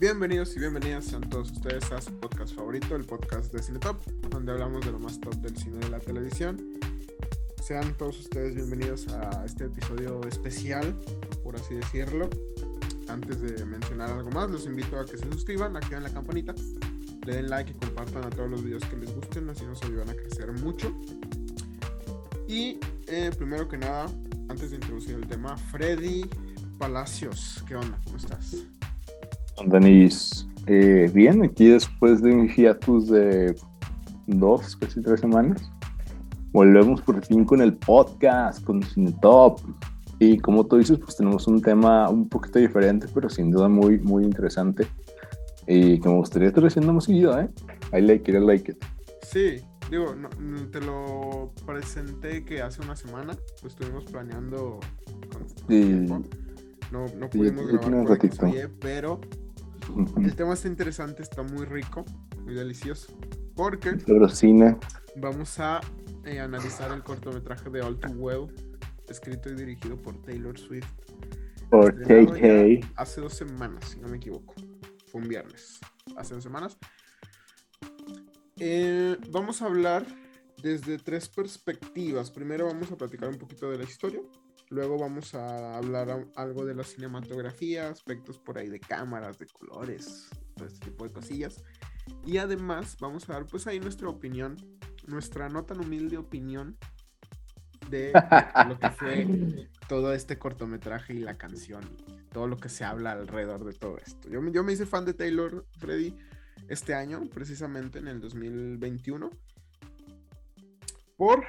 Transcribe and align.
Bienvenidos 0.00 0.56
y 0.56 0.60
bienvenidas 0.60 1.04
sean 1.04 1.28
todos 1.28 1.50
ustedes 1.50 1.92
a 1.92 2.00
su 2.00 2.10
podcast 2.14 2.54
favorito, 2.54 2.96
el 2.96 3.04
podcast 3.04 3.52
de 3.52 3.62
Cine 3.62 3.78
Top, 3.80 3.98
donde 4.30 4.50
hablamos 4.50 4.82
de 4.82 4.92
lo 4.92 4.98
más 4.98 5.20
top 5.20 5.34
del 5.42 5.54
cine 5.54 5.76
y 5.76 5.80
de 5.80 5.90
la 5.90 5.98
televisión. 5.98 6.56
Sean 7.62 7.92
todos 7.98 8.18
ustedes 8.18 8.54
bienvenidos 8.54 9.08
a 9.08 9.44
este 9.44 9.66
episodio 9.66 10.22
especial, 10.26 10.98
por 11.44 11.54
así 11.54 11.74
decirlo. 11.74 12.30
Antes 13.08 13.42
de 13.42 13.62
mencionar 13.66 14.08
algo 14.08 14.30
más, 14.30 14.50
los 14.50 14.64
invito 14.64 14.98
a 14.98 15.04
que 15.04 15.18
se 15.18 15.30
suscriban, 15.30 15.76
activen 15.76 16.02
la 16.02 16.10
campanita, 16.10 16.54
le 17.26 17.36
den 17.36 17.50
like 17.50 17.70
y 17.70 17.74
compartan 17.74 18.24
a 18.24 18.30
todos 18.30 18.48
los 18.48 18.64
videos 18.64 18.82
que 18.86 18.96
les 18.96 19.14
gusten, 19.14 19.50
así 19.50 19.66
nos 19.66 19.82
ayudan 19.82 20.08
a 20.08 20.14
crecer 20.14 20.50
mucho. 20.50 20.98
Y 22.48 22.80
eh, 23.06 23.30
primero 23.36 23.68
que 23.68 23.76
nada, 23.76 24.06
antes 24.48 24.70
de 24.70 24.76
introducir 24.76 25.16
el 25.16 25.26
tema, 25.26 25.58
Freddy 25.58 26.24
Palacios, 26.78 27.62
¿qué 27.68 27.76
onda? 27.76 28.00
¿Cómo 28.06 28.16
estás? 28.16 28.64
Denis, 29.68 30.46
eh, 30.66 31.10
bien, 31.12 31.42
aquí 31.42 31.68
después 31.68 32.22
de 32.22 32.32
un 32.32 32.48
hiatus 32.48 33.08
de 33.08 33.54
dos, 34.26 34.76
casi 34.76 35.02
tres 35.02 35.20
semanas, 35.20 35.70
volvemos 36.52 37.00
por 37.02 37.24
fin 37.24 37.44
con 37.44 37.60
el 37.60 37.74
podcast, 37.74 38.62
con 38.64 38.80
Top. 39.20 39.60
Y 40.18 40.38
como 40.38 40.66
tú 40.66 40.76
dices, 40.76 40.98
pues 40.98 41.16
tenemos 41.16 41.46
un 41.46 41.62
tema 41.62 42.08
un 42.10 42.28
poquito 42.28 42.58
diferente, 42.58 43.06
pero 43.14 43.30
sin 43.30 43.50
duda 43.50 43.68
muy, 43.68 43.98
muy 43.98 44.24
interesante. 44.24 44.86
Y 45.66 45.98
que 45.98 46.08
me 46.08 46.16
gustaría 46.16 46.48
estar 46.48 46.64
haciendo 46.64 46.92
más 46.92 47.04
seguido, 47.04 47.38
¿eh? 47.40 47.48
I 47.92 48.00
like 48.00 48.30
it, 48.30 48.36
I 48.36 48.40
like 48.40 48.72
it. 48.72 48.84
Sí, 49.22 49.56
digo, 49.90 50.14
no, 50.14 50.28
te 50.70 50.80
lo 50.80 51.52
presenté 51.64 52.44
que 52.44 52.60
hace 52.60 52.82
una 52.82 52.96
semana, 52.96 53.34
lo 53.62 53.68
estuvimos 53.68 54.04
planeando 54.04 54.80
con 55.32 55.48
sí. 55.68 56.06
No, 56.92 57.06
no 57.16 57.30
pudimos 57.30 57.66
sí, 57.66 57.72
grabar 57.72 58.04
por 58.04 58.10
ratito. 58.10 58.46
pero 58.80 59.20
el 60.16 60.34
tema 60.34 60.54
está 60.54 60.68
interesante, 60.68 61.22
está 61.22 61.42
muy 61.42 61.64
rico, 61.64 62.04
muy 62.44 62.54
delicioso. 62.54 63.12
Porque 63.54 63.96
vamos 65.16 65.58
a 65.58 65.80
eh, 66.24 66.40
analizar 66.40 66.92
el 66.92 67.02
cortometraje 67.02 67.68
de 67.70 67.82
All 67.82 67.98
Too 67.98 68.12
Well, 68.12 68.46
escrito 69.08 69.50
y 69.50 69.54
dirigido 69.54 69.96
por 69.96 70.20
Taylor 70.22 70.58
Swift. 70.58 70.88
Por 71.70 71.94
KK. 72.02 72.86
Hace 72.96 73.20
dos 73.20 73.34
semanas, 73.34 73.90
si 73.90 74.00
no 74.00 74.08
me 74.08 74.16
equivoco. 74.16 74.54
Fue 75.06 75.20
un 75.20 75.28
viernes. 75.28 75.80
Hace 76.16 76.34
dos 76.34 76.42
semanas. 76.42 76.76
Eh, 78.58 79.16
vamos 79.30 79.62
a 79.62 79.66
hablar 79.66 80.06
desde 80.62 80.98
tres 80.98 81.28
perspectivas. 81.28 82.30
Primero 82.30 82.66
vamos 82.66 82.90
a 82.90 82.96
platicar 82.96 83.28
un 83.28 83.38
poquito 83.38 83.70
de 83.70 83.78
la 83.78 83.84
historia. 83.84 84.20
Luego 84.70 84.98
vamos 84.98 85.34
a 85.34 85.76
hablar 85.76 86.26
algo 86.36 86.64
de 86.64 86.74
la 86.74 86.84
cinematografía, 86.84 87.90
aspectos 87.90 88.38
por 88.38 88.56
ahí 88.56 88.68
de 88.68 88.78
cámaras, 88.78 89.38
de 89.38 89.46
colores, 89.46 90.28
todo 90.54 90.68
este 90.68 90.90
tipo 90.90 91.04
de 91.04 91.12
cosillas. 91.12 91.62
Y 92.24 92.38
además 92.38 92.96
vamos 93.00 93.28
a 93.28 93.34
dar 93.34 93.46
pues 93.46 93.66
ahí 93.66 93.80
nuestra 93.80 94.08
opinión, 94.08 94.56
nuestra 95.06 95.48
no 95.48 95.64
tan 95.64 95.80
humilde 95.80 96.18
opinión 96.18 96.76
de 97.90 98.12
lo 98.68 98.78
que 98.78 98.90
fue 98.90 99.68
todo 99.88 100.14
este 100.14 100.38
cortometraje 100.38 101.14
y 101.14 101.18
la 101.18 101.36
canción, 101.36 101.82
todo 102.32 102.46
lo 102.46 102.56
que 102.56 102.68
se 102.68 102.84
habla 102.84 103.12
alrededor 103.12 103.64
de 103.64 103.72
todo 103.72 103.98
esto. 103.98 104.28
Yo, 104.28 104.40
yo 104.50 104.62
me 104.62 104.72
hice 104.72 104.86
fan 104.86 105.04
de 105.04 105.14
Taylor 105.14 105.66
Freddy 105.78 106.16
este 106.68 106.94
año, 106.94 107.22
precisamente 107.34 107.98
en 107.98 108.06
el 108.06 108.20
2021, 108.20 109.30
por, 111.16 111.44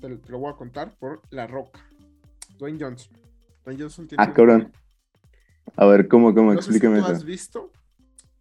te, 0.00 0.08
lo 0.08 0.38
voy 0.38 0.52
a 0.52 0.56
contar, 0.56 0.96
por 0.96 1.20
La 1.30 1.48
Roca, 1.48 1.84
Dwayne 2.62 2.78
Johnson. 2.78 3.12
Dwayne 3.64 3.82
Johnson 3.82 4.06
tiene... 4.06 4.22
Ah, 4.22 4.32
cabrón. 4.32 4.72
A 5.76 5.84
ver, 5.86 6.06
¿cómo, 6.06 6.32
cómo? 6.32 6.52
No 6.52 6.58
Explícame 6.60 7.02
si 7.02 7.10
has 7.10 7.24
visto? 7.24 7.72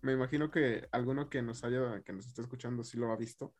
Me 0.03 0.13
imagino 0.13 0.51
que 0.51 0.87
alguno 0.91 1.27
que 1.27 1.41
nos 1.41 1.63
haya, 1.63 2.01
que 2.01 2.13
nos 2.13 2.27
esté 2.27 2.41
escuchando 2.43 2.83
sí 2.83 2.97
lo 2.97 3.11
ha 3.11 3.17
visto. 3.17 3.55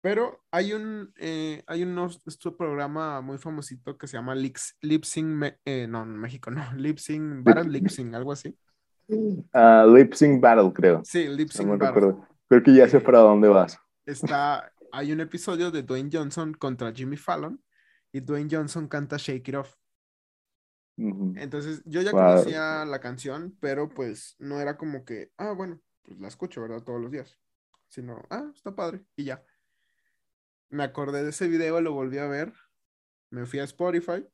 Pero 0.00 0.44
hay 0.50 0.72
un, 0.72 1.12
eh, 1.16 1.62
hay 1.68 1.84
un 1.84 1.96
este 2.26 2.50
programa 2.50 3.20
muy 3.20 3.38
famosito 3.38 3.96
que 3.96 4.08
se 4.08 4.16
llama 4.16 4.34
Lip 4.34 5.04
Sync, 5.04 5.54
eh, 5.64 5.86
no, 5.88 6.02
en 6.02 6.16
México 6.16 6.50
no, 6.50 6.64
Lip 6.76 6.98
Sync, 6.98 7.44
Battle 7.44 7.70
Lip 7.70 7.88
Sync, 7.88 8.12
algo 8.14 8.32
así. 8.32 8.56
Uh, 9.06 9.94
Lip 9.94 10.14
Sync 10.14 10.40
Battle, 10.40 10.72
creo. 10.72 11.02
Sí, 11.04 11.28
Lip 11.28 11.50
Sync 11.50 11.78
Battle. 11.78 12.16
Creo 12.48 12.62
que 12.62 12.74
ya 12.74 12.88
sé 12.88 13.00
para 13.00 13.20
dónde 13.20 13.48
vas. 13.48 13.78
Está, 14.04 14.72
hay 14.90 15.12
un 15.12 15.20
episodio 15.20 15.70
de 15.70 15.84
Dwayne 15.84 16.10
Johnson 16.12 16.54
contra 16.54 16.92
Jimmy 16.92 17.16
Fallon 17.16 17.60
y 18.12 18.20
Dwayne 18.20 18.48
Johnson 18.50 18.88
canta 18.88 19.16
Shake 19.16 19.48
It 19.48 19.54
Off. 19.56 19.76
Entonces 20.96 21.82
yo 21.84 22.00
ya 22.00 22.10
conocía 22.10 22.84
la 22.86 23.00
canción, 23.00 23.56
pero 23.60 23.88
pues 23.88 24.34
no 24.38 24.60
era 24.60 24.78
como 24.78 25.04
que, 25.04 25.32
ah, 25.36 25.52
bueno, 25.52 25.82
pues 26.02 26.18
la 26.18 26.28
escucho, 26.28 26.62
¿verdad? 26.62 26.82
Todos 26.82 27.00
los 27.00 27.10
días. 27.10 27.38
Sino, 27.88 28.22
ah, 28.30 28.50
está 28.54 28.74
padre, 28.74 29.04
y 29.14 29.24
ya. 29.24 29.44
Me 30.70 30.84
acordé 30.84 31.22
de 31.22 31.30
ese 31.30 31.48
video, 31.48 31.80
lo 31.80 31.92
volví 31.92 32.18
a 32.18 32.26
ver, 32.26 32.52
me 33.30 33.44
fui 33.46 33.58
a 33.58 33.64
Spotify, 33.64 34.26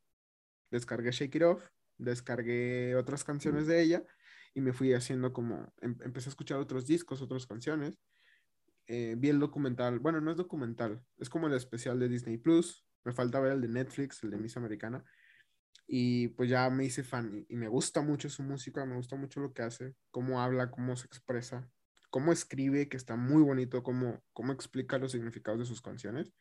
descargué 0.71 1.11
Shake 1.11 1.35
It 1.35 1.43
Off, 1.43 1.69
descargué 1.99 2.95
otras 2.97 3.25
canciones 3.25 3.67
de 3.67 3.83
ella 3.83 4.05
y 4.55 4.61
me 4.61 4.73
fui 4.73 4.93
haciendo 4.95 5.33
como, 5.33 5.73
em, 5.81 5.97
empecé 6.03 6.29
a 6.29 6.31
escuchar 6.31 6.59
otros 6.59 6.87
discos, 6.87 7.23
otras 7.23 7.47
canciones. 7.47 7.99
Eh, 8.87 9.15
vi 9.19 9.29
el 9.29 9.39
documental, 9.39 9.99
bueno, 9.99 10.21
no 10.21 10.31
es 10.31 10.37
documental, 10.37 11.05
es 11.19 11.29
como 11.29 11.47
el 11.47 11.55
especial 11.55 11.99
de 11.99 12.09
Disney 12.09 12.39
Plus. 12.39 12.85
Me 13.05 13.13
falta 13.13 13.41
ver 13.41 13.53
el 13.53 13.61
de 13.61 13.69
Netflix, 13.69 14.23
el 14.23 14.31
de 14.31 14.39
Miss 14.39 14.57
Americana. 14.57 15.05
Y 15.87 16.29
pues 16.29 16.49
ya 16.49 16.71
me 16.71 16.85
hice 16.85 17.03
fan 17.03 17.45
y, 17.49 17.57
me 17.57 17.69
gusta 17.69 18.03
mucho 18.03 18.29
su 18.29 18.43
música, 18.43 18.87
me 18.87 18.97
gusta 18.97 19.17
mucho 19.17 19.41
lo 19.41 19.53
que 19.53 19.63
hace, 19.63 19.95
cómo 20.11 20.41
habla, 20.41 20.71
cómo 20.71 20.97
se 20.97 21.07
expresa, 21.07 21.69
cómo 22.09 22.33
escribe, 22.33 22.89
que 22.89 22.97
está 22.97 23.17
muy 23.17 23.43
bonito, 23.43 23.83
cómo, 23.83 24.23
cómo 24.33 24.53
explica 24.53 24.99
los 24.99 25.13
significados 25.13 25.61
de 25.61 25.67
sus 25.67 25.83
canciones. 25.83 26.33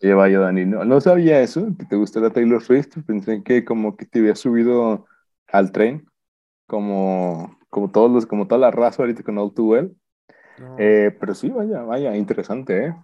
Lleva 0.00 0.28
yo, 0.28 0.40
Dani, 0.40 0.64
no, 0.64 0.84
no 0.84 1.00
sabía 1.00 1.40
eso, 1.40 1.74
que 1.78 1.86
te 1.86 1.96
gustara 1.96 2.30
Taylor 2.30 2.62
Swift, 2.62 2.98
pensé 3.06 3.42
que 3.42 3.64
como 3.64 3.96
que 3.96 4.04
te 4.04 4.18
había 4.18 4.34
subido 4.34 5.06
al 5.46 5.72
tren, 5.72 6.06
como, 6.66 7.58
como 7.70 7.90
todos 7.90 8.10
los, 8.10 8.26
como 8.26 8.46
toda 8.46 8.60
la 8.60 8.70
raza 8.70 9.02
ahorita 9.02 9.22
con 9.22 9.38
All 9.38 9.54
Too 9.54 9.66
Well. 9.66 9.96
Eh, 10.78 11.16
pero 11.20 11.34
sí, 11.34 11.50
vaya, 11.50 11.82
vaya, 11.82 12.16
interesante, 12.16 12.86
¿eh? 12.86 12.94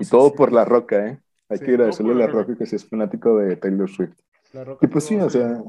y 0.00 0.06
todo 0.06 0.34
por 0.34 0.52
la 0.52 0.64
roca, 0.64 1.06
¿eh? 1.06 1.20
Hay 1.52 1.58
que 1.58 1.70
agradecerle 1.72 2.12
a 2.12 2.16
La 2.16 2.26
Roca 2.26 2.56
que 2.56 2.66
si 2.66 2.76
es 2.76 2.88
fanático 2.88 3.38
de 3.38 3.56
Taylor 3.56 3.88
Swift. 3.88 4.14
y 4.80 4.86
pues 4.86 5.04
sí, 5.04 5.16
o 5.16 5.30
sea, 5.30 5.62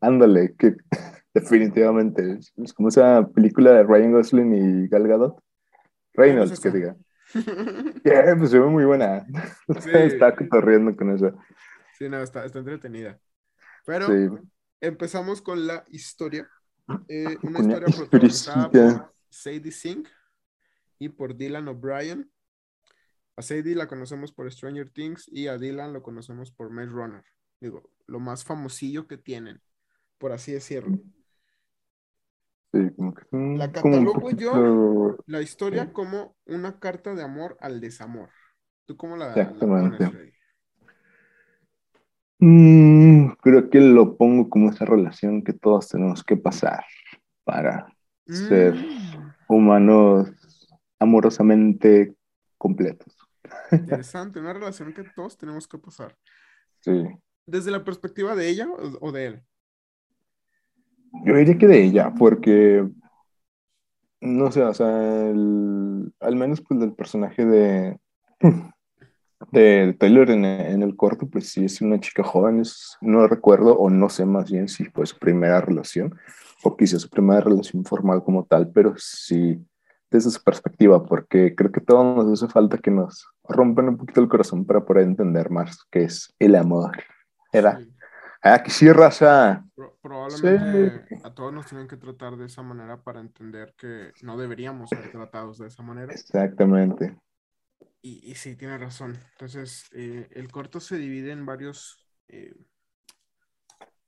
ándale, 0.00 0.54
que 0.56 0.76
definitivamente 1.34 2.38
es, 2.56 2.72
como 2.72 2.88
esa 2.88 3.26
película 3.28 3.72
de 3.72 3.84
Ryan 3.84 4.12
Gosling 4.12 4.54
y 4.54 4.88
Gal 4.88 5.08
Gadot. 5.08 5.42
Reynolds, 6.14 6.60
que 6.60 6.70
diga. 6.70 6.96
yeah, 8.04 8.36
pues 8.36 8.50
se 8.50 8.58
ve 8.58 8.66
muy 8.66 8.84
buena. 8.84 9.24
está 9.94 10.34
corriendo 10.34 10.94
con 10.94 11.14
eso. 11.14 11.32
Sí, 11.96 12.08
no, 12.08 12.20
está, 12.20 12.44
está 12.44 12.58
entretenida. 12.58 13.18
Pero 13.86 14.08
empezamos 14.80 15.40
con 15.40 15.66
la 15.66 15.84
historia. 15.88 16.48
Eh, 17.08 17.38
una 17.42 17.60
historia 17.60 17.86
protagonizada 17.96 18.70
por 18.70 19.14
Sadie 19.30 19.70
Sink 19.70 20.08
y 20.98 21.08
por 21.08 21.36
Dylan 21.36 21.68
O'Brien. 21.68 22.30
A 23.36 23.42
Sadie 23.42 23.74
la 23.74 23.86
conocemos 23.86 24.32
por 24.32 24.50
Stranger 24.52 24.90
Things 24.90 25.28
y 25.32 25.46
a 25.46 25.56
Dylan 25.56 25.92
lo 25.92 26.02
conocemos 26.02 26.52
por 26.52 26.70
Maze 26.70 26.90
Runner. 26.90 27.24
Digo, 27.60 27.90
lo 28.06 28.20
más 28.20 28.44
famosillo 28.44 29.06
que 29.06 29.16
tienen, 29.16 29.60
por 30.18 30.32
así 30.32 30.52
decirlo. 30.52 30.98
la 32.72 33.72
catalogo 33.72 34.30
yo, 34.30 35.16
la 35.26 35.40
historia, 35.40 35.92
como 35.92 36.36
una 36.46 36.78
carta 36.78 37.14
de 37.14 37.22
amor 37.22 37.56
al 37.60 37.80
desamor. 37.80 38.28
¿Tú 38.84 38.96
cómo 38.96 39.16
la, 39.16 39.32
pones, 39.58 40.10
mm, 42.38 43.28
creo 43.40 43.70
que 43.70 43.80
lo 43.80 44.16
pongo 44.16 44.50
como 44.50 44.70
esa 44.70 44.84
relación 44.84 45.42
que 45.42 45.52
todos 45.52 45.88
tenemos 45.88 46.22
que 46.24 46.36
pasar 46.36 46.84
para 47.44 47.86
ser 48.26 48.74
mm. 48.74 49.34
humanos 49.48 50.30
amorosamente 50.98 52.14
completos. 52.62 53.11
Interesante, 53.70 54.40
una 54.40 54.52
relación 54.52 54.92
que 54.92 55.04
todos 55.14 55.36
tenemos 55.36 55.66
que 55.66 55.78
pasar. 55.78 56.16
Sí. 56.80 57.04
¿Desde 57.46 57.70
la 57.70 57.84
perspectiva 57.84 58.34
de 58.34 58.48
ella 58.48 58.68
o 59.00 59.12
de 59.12 59.26
él? 59.26 59.42
Yo 61.24 61.36
diría 61.36 61.58
que 61.58 61.66
de 61.66 61.84
ella, 61.84 62.12
porque 62.18 62.88
no 64.20 64.50
sé, 64.52 64.62
o 64.62 64.72
sea, 64.72 64.86
al 64.86 66.36
menos 66.36 66.60
pues 66.60 66.80
del 66.80 66.94
personaje 66.94 67.44
de, 67.44 67.98
de 69.50 69.96
Taylor 69.98 70.30
en, 70.30 70.44
en, 70.44 70.82
el 70.82 70.96
corto, 70.96 71.28
pues 71.28 71.50
sí 71.50 71.64
es 71.64 71.80
una 71.82 72.00
chica 72.00 72.22
joven, 72.22 72.62
no 73.00 73.26
recuerdo 73.26 73.76
o 73.76 73.90
no 73.90 74.08
sé 74.08 74.24
más 74.24 74.50
bien 74.50 74.68
si 74.68 74.84
fue 74.84 75.06
su 75.06 75.18
primera 75.18 75.60
relación 75.60 76.16
o 76.62 76.76
quizás 76.76 77.02
su 77.02 77.10
primera 77.10 77.40
relación 77.40 77.84
formal 77.84 78.22
como 78.22 78.44
tal, 78.44 78.70
pero 78.70 78.94
sí 78.96 79.60
desde 80.12 80.30
su 80.30 80.42
perspectiva, 80.42 81.04
porque 81.04 81.54
creo 81.54 81.72
que 81.72 81.80
todo 81.80 82.02
nos 82.14 82.42
hace 82.42 82.52
falta 82.52 82.78
que 82.78 82.90
nos 82.90 83.26
rompan 83.44 83.88
un 83.88 83.96
poquito 83.96 84.20
el 84.20 84.28
corazón 84.28 84.64
para 84.64 84.84
poder 84.84 85.04
entender 85.04 85.50
más 85.50 85.78
qué 85.90 86.04
es 86.04 86.32
el 86.38 86.54
amor. 86.54 86.92
Era, 87.52 87.78
sí. 87.78 87.92
ah, 88.42 88.62
que 88.62 88.70
sí, 88.70 88.90
raza. 88.92 89.64
probablemente 90.00 91.18
a 91.24 91.34
todos 91.34 91.52
nos 91.52 91.66
tienen 91.66 91.88
que 91.88 91.96
tratar 91.96 92.36
de 92.36 92.46
esa 92.46 92.62
manera 92.62 93.02
para 93.02 93.20
entender 93.20 93.74
que 93.76 94.12
no 94.22 94.36
deberíamos 94.36 94.90
ser 94.90 95.10
tratados 95.10 95.58
de 95.58 95.68
esa 95.68 95.82
manera. 95.82 96.12
Exactamente. 96.12 97.16
Y, 98.00 98.30
y 98.30 98.34
sí, 98.34 98.56
tiene 98.56 98.78
razón. 98.78 99.16
Entonces, 99.32 99.86
eh, 99.92 100.28
el 100.32 100.50
corto 100.50 100.80
se 100.80 100.96
divide 100.96 101.30
en 101.30 101.46
varios 101.46 102.04
eh, 102.28 102.54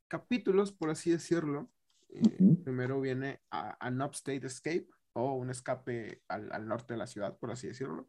capítulos, 0.09 0.73
por 0.73 0.91
así 0.91 1.11
decirlo. 1.11 1.71
Eh, 2.09 2.37
Ujú. 2.39 2.62
Primero 2.65 3.01
viene 3.01 3.41
a, 3.51 3.77
An 3.85 4.01
Upstate 4.03 4.47
Escape, 4.47 4.87
o 5.14 5.32
un 5.34 5.50
escape 5.50 6.22
al, 6.28 6.52
al 6.52 6.69
norte 6.69 6.94
de 6.94 6.99
la 6.99 7.06
ciudad, 7.06 7.38
por 7.38 7.50
así 7.50 7.66
decirlo, 7.66 8.08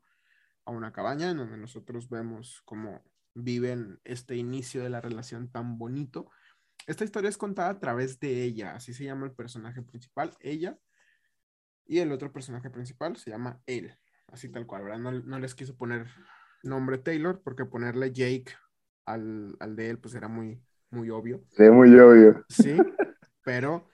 a 0.66 0.72
una 0.72 0.92
cabaña 0.92 1.31
en 1.31 1.38
donde 1.38 1.57
nosotros 1.57 2.10
vemos 2.10 2.62
cómo 2.66 3.04
viven 3.34 4.00
este 4.04 4.36
inicio 4.36 4.84
de 4.84 4.90
la 4.90 5.02
relación 5.02 5.50
tan 5.50 5.78
bonito. 5.78 6.30
Esta 6.88 7.04
historia 7.04 7.30
es 7.30 7.38
contada 7.38 7.69
a 7.69 7.80
través 7.80 8.19
de 8.19 8.44
ella, 8.44 8.75
así 8.75 8.94
se 8.94 9.06
llama 9.06 9.25
el 9.25 9.34
personaje 9.34 9.81
principal, 9.81 10.36
ella, 10.40 10.78
y 11.86 12.00
el 12.00 12.12
otro 12.12 12.31
personaje 12.31 12.69
principal 12.69 13.16
se 13.16 13.30
llama 13.30 13.62
él, 13.66 13.96
así 14.28 14.50
tal 14.50 14.66
cual, 14.66 14.84
¿verdad? 14.84 15.00
No, 15.00 15.12
no 15.12 15.40
les 15.40 15.56
quiso 15.56 15.75
poner 15.78 16.08
nombre 16.63 16.98
Taylor 16.98 17.42
porque 17.44 17.66
ponerle 17.66 18.12
Jake 18.12 18.54
al, 19.06 19.56
al 19.60 19.75
de 19.75 19.92
él 19.92 20.00
pues 20.00 20.16
era 20.16 20.28
muy, 20.28 20.62
muy 20.90 21.10
obvio. 21.10 21.44
Sí, 21.56 21.63
muy 21.69 21.94
obvio. 22.00 22.44
Sí, 22.50 22.75
pero 23.44 23.88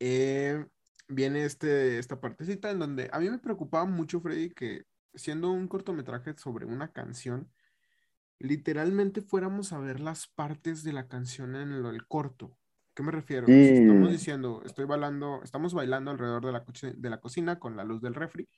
eh, 0.00 0.66
viene 1.08 1.44
este, 1.44 1.98
esta 1.98 2.20
partecita 2.20 2.70
en 2.70 2.78
donde 2.78 3.08
a 3.12 3.18
mí 3.20 3.30
me 3.30 3.38
preocupaba 3.38 3.84
mucho, 3.84 4.20
Freddy, 4.20 4.50
que 4.50 4.84
siendo 5.14 5.50
un 5.50 5.68
cortometraje 5.68 6.34
sobre 6.36 6.66
una 6.66 6.92
canción, 6.92 7.50
literalmente 8.38 9.22
fuéramos 9.22 9.72
a 9.72 9.78
ver 9.78 10.00
las 10.00 10.26
partes 10.28 10.82
de 10.84 10.92
la 10.92 11.08
canción 11.08 11.56
en 11.56 11.82
lo, 11.82 11.90
el 11.90 12.06
corto. 12.06 12.56
¿Qué 12.94 13.02
me 13.02 13.12
refiero? 13.12 13.46
Estamos 13.46 14.08
Sí. 14.10 14.12
diciendo, 14.12 14.62
estoy 14.64 14.84
bailando, 14.86 15.40
estamos 15.42 15.74
bailando 15.74 16.10
alrededor 16.10 16.44
de 16.44 16.52
la, 16.52 16.64
de 16.96 17.10
la 17.10 17.20
cocina 17.20 17.58
con 17.58 17.76
la 17.76 17.84
luz 17.84 18.00
del 18.02 18.14
refri, 18.14 18.48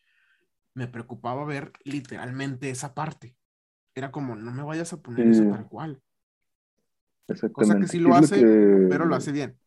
me 0.75 0.87
preocupaba 0.87 1.45
ver 1.45 1.73
literalmente 1.85 2.71
esa 2.71 2.95
parte. 2.95 3.37
Era 3.95 4.13
como, 4.13 4.37
no 4.37 4.53
me 4.53 4.63
vayas 4.63 4.93
a 4.93 5.01
poner 5.03 5.27
eso 5.29 5.43
Sí. 5.43 5.49
tal 5.51 5.69
cual. 5.69 6.01
Exactamente. 7.27 7.89
sí 7.89 7.99
¿Qué 7.99 8.05
lo 8.05 8.11
es 8.11 8.17
hace, 8.25 8.37
que- 8.37 8.87
Pero 8.91 9.05
lo 9.07 9.15
hace 9.17 9.33
bien. 9.33 9.59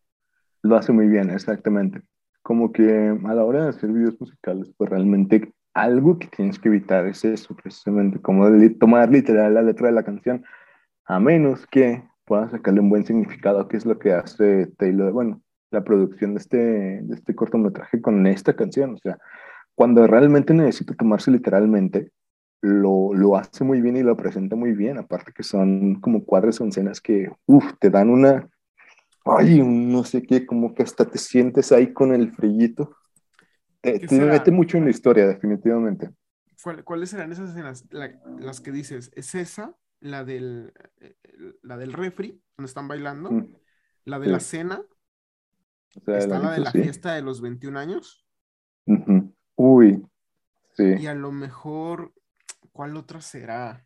Lo 0.63 0.78
hace 0.78 0.92
muy 0.92 1.07
bien, 1.07 1.30
exactamente. 1.30 2.01
Como 2.41 2.71
que 2.71 3.15
a 3.23 3.33
la 3.33 3.43
hora 3.43 3.63
de 3.63 3.69
hacer 3.69 3.91
videos 3.91 4.19
musicales, 4.19 4.71
pues 4.77 4.89
realmente 4.89 5.53
algo 5.73 6.19
que 6.19 6.27
tienes 6.27 6.59
que 6.59 6.69
evitar 6.69 7.05
es 7.07 7.23
eso, 7.23 7.55
precisamente, 7.55 8.19
como 8.19 8.47
tomar 8.79 9.09
literal 9.09 9.53
la 9.53 9.61
letra 9.61 9.88
de 9.88 9.93
la 9.93 10.03
canción, 10.03 10.43
a 11.05 11.19
menos 11.19 11.65
que 11.67 12.03
puedas 12.25 12.51
sacarle 12.51 12.81
un 12.81 12.89
buen 12.89 13.05
significado, 13.05 13.67
que 13.67 13.77
es 13.77 13.85
lo 13.85 13.99
que 13.99 14.13
hace 14.13 14.67
Taylor, 14.77 15.11
bueno, 15.11 15.41
la 15.71 15.83
producción 15.83 16.33
de 16.33 16.39
este, 16.39 16.57
de 16.57 17.15
este 17.15 17.35
cortometraje 17.35 18.01
con 18.01 18.25
esta 18.27 18.55
canción. 18.55 18.94
O 18.94 18.97
sea, 18.97 19.17
cuando 19.75 20.05
realmente 20.07 20.53
necesita 20.53 20.94
tomarse 20.94 21.31
literalmente, 21.31 22.11
lo, 22.61 23.13
lo 23.13 23.35
hace 23.35 23.63
muy 23.63 23.81
bien 23.81 23.97
y 23.97 24.03
lo 24.03 24.15
presenta 24.15 24.55
muy 24.55 24.73
bien. 24.73 24.97
Aparte 24.97 25.31
que 25.33 25.44
son 25.44 25.99
como 26.01 26.23
cuadros 26.25 26.61
o 26.61 26.65
escenas 26.65 27.01
que, 27.01 27.31
uff, 27.45 27.73
te 27.79 27.89
dan 27.89 28.09
una, 28.09 28.47
ay, 29.25 29.62
no 29.63 30.03
sé 30.03 30.23
qué, 30.23 30.45
como 30.45 30.73
que 30.73 30.83
hasta 30.83 31.09
te 31.09 31.18
sientes 31.18 31.71
ahí 31.71 31.94
con 31.94 32.13
el 32.13 32.31
frillito. 32.31 32.95
Te, 33.81 34.00
mete 34.19 34.51
mucho 34.51 34.77
en 34.77 34.85
la 34.85 34.91
historia, 34.91 35.27
definitivamente. 35.27 36.12
¿Cuál- 36.63 36.83
¿Cuáles 36.83 37.09
serán 37.09 37.31
esas 37.31 37.50
escenas? 37.51 37.85
La- 37.91 38.19
las 38.39 38.62
que 38.62 38.71
dices, 38.71 39.12
¿es 39.15 39.33
esa? 39.35 39.75
La 40.00 40.23
del, 40.23 40.73
eh, 41.00 41.15
la 41.63 41.77
del 41.77 41.94
refri, 41.94 42.41
donde 42.57 42.68
están 42.68 42.88
bailando. 42.88 43.31
Mm, 43.31 43.47
La 44.06 44.18
de 44.18 44.25
Sí. 44.25 44.31
la 44.31 44.39
cena. 44.39 44.81
O 45.95 46.01
sea, 46.06 46.18
Está 46.18 46.39
la 46.39 46.51
de 46.51 46.59
la 46.59 46.71
sí. 46.71 46.81
fiesta 46.81 47.13
de 47.13 47.21
los 47.21 47.39
21 47.41 47.77
años. 47.77 48.25
Uy, 49.56 50.03
sí. 50.75 50.83
Y 51.00 51.06
a 51.07 51.13
lo 51.13 51.31
mejor, 51.31 52.13
¿cuál 52.71 52.97
otra 52.97 53.21
será? 53.21 53.85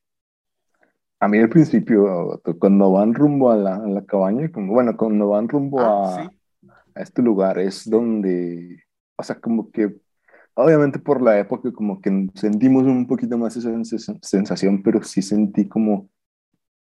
A 1.19 1.27
mí 1.27 1.37
al 1.39 1.49
principio, 1.49 2.41
cuando 2.59 2.91
van 2.91 3.13
rumbo 3.13 3.51
a 3.51 3.55
la, 3.57 3.75
a 3.75 3.87
la 3.87 4.05
cabaña, 4.05 4.51
como, 4.51 4.73
bueno, 4.73 4.95
cuando 4.97 5.29
van 5.29 5.47
rumbo 5.47 5.79
Ah, 5.81 6.05
a, 6.05 6.23
sí. 6.23 6.39
a 6.95 7.01
este 7.01 7.21
lugar, 7.21 7.59
es 7.59 7.89
donde, 7.89 8.83
o 9.17 9.23
sea, 9.23 9.39
como 9.39 9.71
que, 9.71 9.95
obviamente 10.55 10.99
por 10.99 11.21
la 11.21 11.39
época, 11.39 11.71
como 11.71 12.01
que 12.01 12.29
sentimos 12.35 12.83
un 12.85 13.07
poquito 13.07 13.37
más 13.37 13.55
esa 13.57 13.69
sens- 13.71 14.19
sensación, 14.21 14.83
pero 14.83 15.01
sí 15.03 15.21
sentí 15.21 15.67
como, 15.67 16.09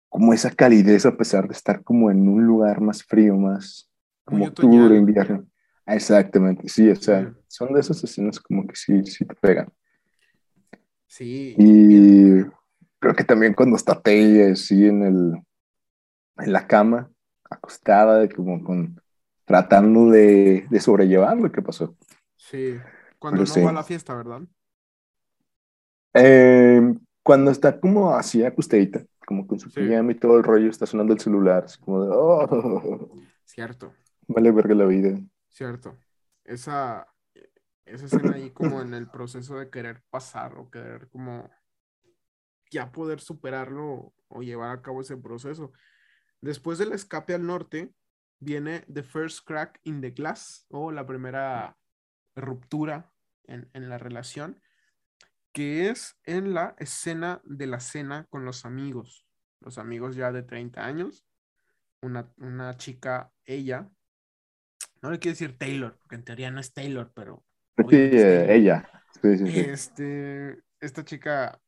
como 0.08 0.32
esa 0.32 0.50
calidez 0.50 1.06
a 1.06 1.16
pesar 1.16 1.46
de 1.48 1.54
estar 1.54 1.82
como 1.84 2.10
en 2.10 2.28
un 2.28 2.44
lugar 2.46 2.80
más 2.80 3.02
frío, 3.04 3.36
más 3.36 3.90
como 4.24 4.46
octubre, 4.46 4.96
invierno. 4.96 5.46
Exactamente, 5.86 6.68
sí, 6.68 6.88
o 6.90 6.96
sea, 6.96 7.32
son 7.48 7.72
de 7.74 7.80
esas 7.80 8.02
escenas 8.04 8.40
como 8.40 8.66
que 8.66 8.76
sí, 8.76 9.04
sí 9.04 9.24
te 9.24 9.34
pegan. 9.36 9.68
Sí. 11.06 11.54
bien. 11.56 12.52
Creo 13.00 13.14
que 13.16 13.24
también 13.24 13.54
cuando 13.54 13.76
está 13.76 14.00
Taylor 14.00 14.52
así 14.52 14.86
en 14.86 15.02
el, 15.04 15.42
en 16.38 16.52
la 16.52 16.66
cama, 16.66 17.10
acostada, 17.50 18.28
como 18.28 18.62
con, 18.64 19.00
tratando 19.44 20.10
de, 20.10 20.66
de 20.70 20.80
sobrellevar 20.80 21.36
lo 21.38 21.52
que 21.52 21.62
pasó. 21.62 21.96
Sí. 22.36 22.82
Cuando 23.20 23.42
Pero 23.42 23.46
no 23.46 23.54
sí. 23.54 23.60
va 23.60 23.70
a 23.70 23.72
la 23.72 23.84
fiesta, 23.84 24.14
¿verdad? 24.14 24.42
Eh, 26.14 26.80
cuando 27.22 27.50
está 27.50 27.78
como 27.80 28.14
así 28.14 28.44
acostadita, 28.44 29.04
como 29.26 29.46
con 29.46 29.58
su 29.60 29.72
Sí. 29.74 29.80
pijama 29.86 30.12
y 30.12 30.14
todo 30.16 30.36
el 30.38 30.44
rollo, 30.44 30.68
está 30.70 30.86
sonando 30.86 31.12
el 31.12 31.20
celular, 31.20 31.64
así 31.64 31.78
como 31.80 32.02
de, 32.04 32.10
oh, 32.12 33.10
Cierto, 33.44 33.94
vale 34.28 34.50
verga 34.52 34.74
la 34.74 34.86
vida. 34.86 35.18
cierto. 35.48 35.98
Esa, 36.44 37.06
esa 37.84 38.06
escena 38.06 38.34
ahí 38.34 38.50
como 38.52 38.82
en 38.82 38.94
el 38.94 39.10
proceso 39.10 39.56
de 39.58 39.70
querer 39.70 40.02
pasar 40.10 40.56
o 40.56 40.70
querer 40.70 41.08
como 41.10 41.50
ya 42.70 42.92
poder 42.92 43.20
superarlo 43.20 44.14
o 44.28 44.42
llevar 44.42 44.70
a 44.70 44.82
cabo 44.82 45.00
ese 45.00 45.16
proceso. 45.16 45.72
Después 46.40 46.78
del 46.78 46.92
escape 46.92 47.34
al 47.34 47.46
norte, 47.46 47.92
viene 48.38 48.80
The 48.92 49.02
First 49.02 49.46
Crack 49.46 49.80
in 49.84 50.00
the 50.00 50.10
Glass 50.10 50.66
o 50.70 50.92
la 50.92 51.06
primera 51.06 51.76
ruptura 52.34 53.12
en, 53.44 53.68
en 53.74 53.88
la 53.88 53.98
relación, 53.98 54.62
que 55.52 55.90
es 55.90 56.16
en 56.24 56.54
la 56.54 56.74
escena 56.78 57.40
de 57.44 57.66
la 57.66 57.80
cena 57.80 58.26
con 58.30 58.44
los 58.44 58.64
amigos, 58.64 59.26
los 59.60 59.78
amigos 59.78 60.16
ya 60.16 60.32
de 60.32 60.42
30 60.42 60.84
años, 60.84 61.26
una, 62.00 62.32
una 62.38 62.76
chica, 62.76 63.32
ella, 63.44 63.90
no 65.02 65.10
le 65.10 65.18
quiero 65.18 65.32
decir 65.34 65.58
Taylor, 65.58 65.98
porque 65.98 66.16
en 66.16 66.24
teoría 66.24 66.50
no 66.50 66.60
es 66.60 66.72
Taylor, 66.72 67.12
pero 67.14 67.44
Sí, 67.88 67.96
es 67.96 68.24
eh, 68.24 68.44
Taylor. 68.46 68.50
ella. 68.50 68.90
Sí, 69.20 69.36
sí, 69.38 69.50
sí. 69.52 69.60
Este, 69.60 70.62
esta 70.80 71.04
chica 71.04 71.60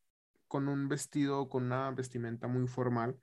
con 0.53 0.69
un 0.69 0.87
vestido, 0.87 1.49
con 1.49 1.65
una 1.65 1.91
vestimenta 1.93 2.47
muy 2.47 2.67
formal, 2.69 3.19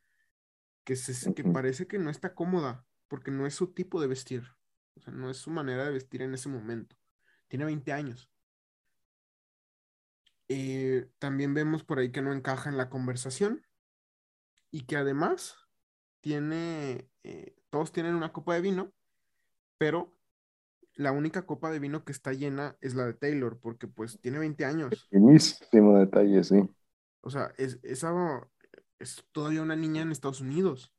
que, 0.84 0.96
se, 0.96 1.32
que 1.36 1.44
parece 1.44 1.86
que 1.86 2.00
no 2.00 2.10
está 2.10 2.34
cómoda, 2.34 2.88
porque 3.08 3.30
no 3.30 3.46
es 3.46 3.54
su 3.54 3.72
tipo 3.72 4.02
de 4.02 4.08
vestir, 4.08 4.48
o 4.96 5.02
sea, 5.02 5.14
no 5.14 5.30
es 5.30 5.38
su 5.38 5.52
manera 5.52 5.86
de 5.86 5.92
vestir 5.92 6.24
en 6.24 6.34
ese 6.34 6.50
momento. 6.50 6.96
Tiene 7.48 7.66
20 7.66 7.94
años. 7.94 8.32
Eh, 10.48 11.08
también 11.20 11.54
vemos 11.54 11.84
por 11.84 12.00
ahí 12.00 12.12
que 12.12 12.24
no 12.24 12.34
encaja 12.34 12.68
en 12.68 12.78
la 12.78 12.90
conversación 12.90 13.62
y 14.72 14.88
que 14.88 14.98
además 14.98 15.56
tiene, 16.22 17.12
eh, 17.22 17.56
todos 17.70 17.92
tienen 17.92 18.16
una 18.16 18.34
copa 18.34 18.56
de 18.56 18.62
vino, 18.62 18.92
pero 19.78 20.18
la 20.96 21.12
única 21.12 21.46
copa 21.46 21.70
de 21.70 21.78
vino 21.78 22.04
que 22.04 22.12
está 22.12 22.34
llena 22.34 22.76
es 22.82 22.96
la 22.96 23.06
de 23.06 23.14
Taylor, 23.14 23.60
porque 23.60 23.88
pues 23.88 24.20
tiene 24.20 24.40
20 24.40 24.66
años. 24.66 25.08
Finísimo 25.12 26.00
detalle, 26.00 26.44
sí. 26.44 26.68
O 27.22 27.30
sea, 27.30 27.54
es, 27.58 27.80
esa 27.84 28.12
es 29.00 29.24
todavía 29.32 29.62
una 29.62 29.76
niña 29.76 30.02
en 30.02 30.12
Estados 30.12 30.42
Unidos. 30.42 30.94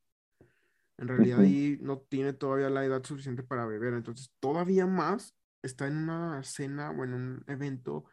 En 0.98 1.08
realidad 1.08 1.40
ahí 1.40 1.78
no 1.80 1.98
tiene 1.98 2.34
todavía 2.34 2.68
la 2.68 2.84
edad 2.84 3.02
suficiente 3.02 3.42
para 3.42 3.64
beber. 3.66 3.94
Entonces, 3.94 4.30
todavía 4.38 4.86
más 4.86 5.34
está 5.62 5.86
en 5.86 5.96
una 5.96 6.42
cena 6.42 6.90
o 6.90 7.04
en 7.04 7.14
un 7.14 7.44
evento 7.46 8.04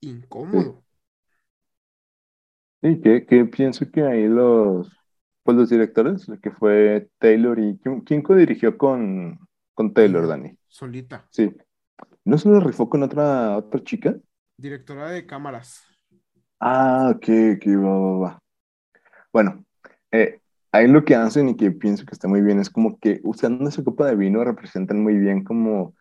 incómodo. 0.00 0.84
Sí, 2.80 3.00
que, 3.00 3.26
que 3.26 3.44
pienso 3.46 3.90
que 3.90 4.02
ahí 4.02 4.28
los, 4.28 4.88
pues 5.42 5.56
los 5.56 5.68
directores, 5.68 6.26
que 6.40 6.52
fue 6.52 7.10
Taylor 7.18 7.58
y 7.58 7.78
¿quién, 8.04 8.22
co-dirigió 8.22 8.78
con, 8.78 9.40
con 9.74 9.92
Taylor, 9.92 10.28
Dani? 10.28 10.56
solita. 10.68 11.28
Sí. 11.30 11.52
¿No 12.24 12.38
se 12.38 12.48
lo 12.48 12.60
rifó 12.60 12.88
con 12.88 13.02
otra, 13.02 13.56
otra 13.56 13.82
chica? 13.82 14.14
Directora 14.56 15.10
de 15.10 15.26
cámaras. 15.26 15.82
Ah, 16.60 17.10
ok, 17.14 17.24
ok, 17.56 17.66
va, 17.84 17.98
va, 17.98 18.18
va. 18.18 18.42
Bueno, 19.32 19.64
eh, 20.12 20.40
ahí 20.72 20.88
lo 20.88 21.04
que 21.04 21.14
hacen 21.16 21.48
y 21.50 21.56
que 21.56 21.70
pienso 21.72 22.04
que 22.06 22.14
está 22.14 22.28
muy 22.28 22.42
bien 22.42 22.60
es 22.60 22.70
como 22.70 22.98
que 22.98 23.20
usando 23.24 23.68
esa 23.68 23.84
copa 23.84 24.06
de 24.06 24.16
vino 24.16 24.44
representan 24.44 25.02
muy 25.02 25.18
bien 25.18 25.44
como, 25.44 25.94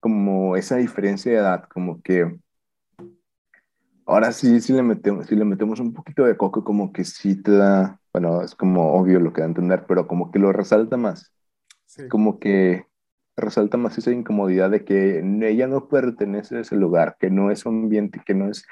como 0.00 0.56
esa 0.56 0.76
diferencia 0.76 1.32
de 1.32 1.38
edad, 1.38 1.64
como 1.68 2.02
que 2.02 2.38
ahora 4.06 4.32
sí, 4.32 4.60
sí 4.60 4.72
le 4.72 4.82
metemos, 4.82 5.26
sí 5.26 5.36
le 5.36 5.44
metemos 5.44 5.80
un 5.80 5.92
poquito 5.94 6.24
de 6.24 6.36
coco, 6.36 6.64
como 6.64 6.92
que 6.92 7.04
sí 7.04 7.40
te 7.42 7.52
da, 7.52 8.00
bueno, 8.12 8.42
es 8.42 8.54
como 8.54 8.92
obvio 8.94 9.20
lo 9.20 9.32
que 9.32 9.40
da 9.42 9.46
a 9.46 9.48
entender, 9.50 9.84
pero 9.86 10.06
como 10.06 10.30
que 10.30 10.38
lo 10.38 10.52
resalta 10.52 10.96
más. 10.96 11.32
Sí. 11.86 12.08
como 12.08 12.38
que 12.40 12.86
resalta 13.36 13.76
más 13.78 13.98
esa 13.98 14.12
incomodidad 14.12 14.70
de 14.70 14.84
que 14.84 15.20
ella 15.42 15.66
no 15.68 15.88
pertenece 15.88 16.58
a 16.58 16.60
ese 16.60 16.76
lugar, 16.76 17.16
que 17.20 17.30
no 17.30 17.50
es 17.50 17.66
un 17.66 17.84
ambiente, 17.84 18.22
que 18.26 18.34
no 18.34 18.50
es, 18.50 18.66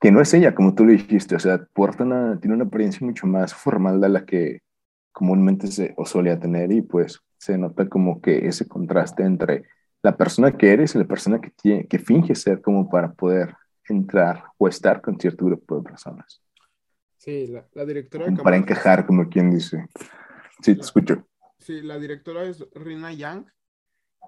que 0.00 0.12
no 0.12 0.20
es 0.20 0.32
ella, 0.34 0.54
como 0.54 0.74
tú 0.74 0.84
lo 0.84 0.92
dijiste, 0.92 1.34
o 1.34 1.38
sea, 1.38 1.66
porta 1.72 2.04
tiene 2.40 2.54
una 2.54 2.64
apariencia 2.64 3.04
mucho 3.06 3.26
más 3.26 3.54
formal 3.54 4.00
de 4.00 4.08
la 4.08 4.24
que 4.24 4.60
comúnmente 5.12 5.66
se 5.66 5.94
o 5.96 6.06
solía 6.06 6.38
tener 6.38 6.70
y 6.70 6.82
pues 6.82 7.20
se 7.36 7.58
nota 7.58 7.88
como 7.88 8.20
que 8.20 8.46
ese 8.46 8.68
contraste 8.68 9.24
entre 9.24 9.64
la 10.02 10.16
persona 10.16 10.56
que 10.56 10.72
eres 10.72 10.94
y 10.94 10.98
la 10.98 11.04
persona 11.04 11.40
que, 11.40 11.50
tiene, 11.50 11.86
que 11.86 11.98
finge 11.98 12.34
ser 12.34 12.62
como 12.62 12.88
para 12.88 13.12
poder 13.12 13.54
entrar 13.88 14.44
o 14.56 14.68
estar 14.68 15.00
con 15.00 15.18
cierto 15.18 15.46
grupo 15.46 15.78
de 15.78 15.82
personas. 15.82 16.40
Sí, 17.16 17.48
la, 17.48 17.84
directora 17.84 18.26
de 18.26 18.42
Para 18.42 18.56
encajar, 18.56 19.04
como 19.06 19.28
quien 19.28 19.50
dice. 19.50 19.86
Sí, 20.62 20.74
te 20.76 20.80
escucho. 20.80 21.26
Sí, 21.58 21.82
la 21.82 21.98
directora 21.98 22.44
es 22.44 22.64
Rina 22.74 23.12
Yang. 23.12 23.46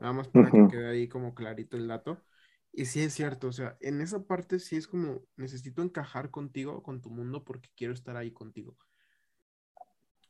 Nada 0.00 0.12
más 0.12 0.28
para 0.28 0.50
que 0.50 0.66
quede 0.68 0.90
ahí 0.90 1.08
como 1.08 1.34
clarito 1.34 1.76
el 1.76 1.86
dato. 1.86 2.20
Y 2.72 2.84
sí 2.86 3.02
es 3.02 3.14
cierto, 3.14 3.48
o 3.48 3.52
sea, 3.52 3.76
en 3.80 4.00
esa 4.00 4.24
parte 4.24 4.58
sí 4.60 4.76
es 4.76 4.86
como 4.86 5.26
necesito 5.36 5.82
encajar 5.82 6.30
contigo, 6.30 6.82
con 6.82 7.00
tu 7.00 7.10
mundo, 7.10 7.44
porque 7.44 7.68
quiero 7.76 7.92
estar 7.92 8.16
ahí 8.16 8.30
contigo. 8.30 8.76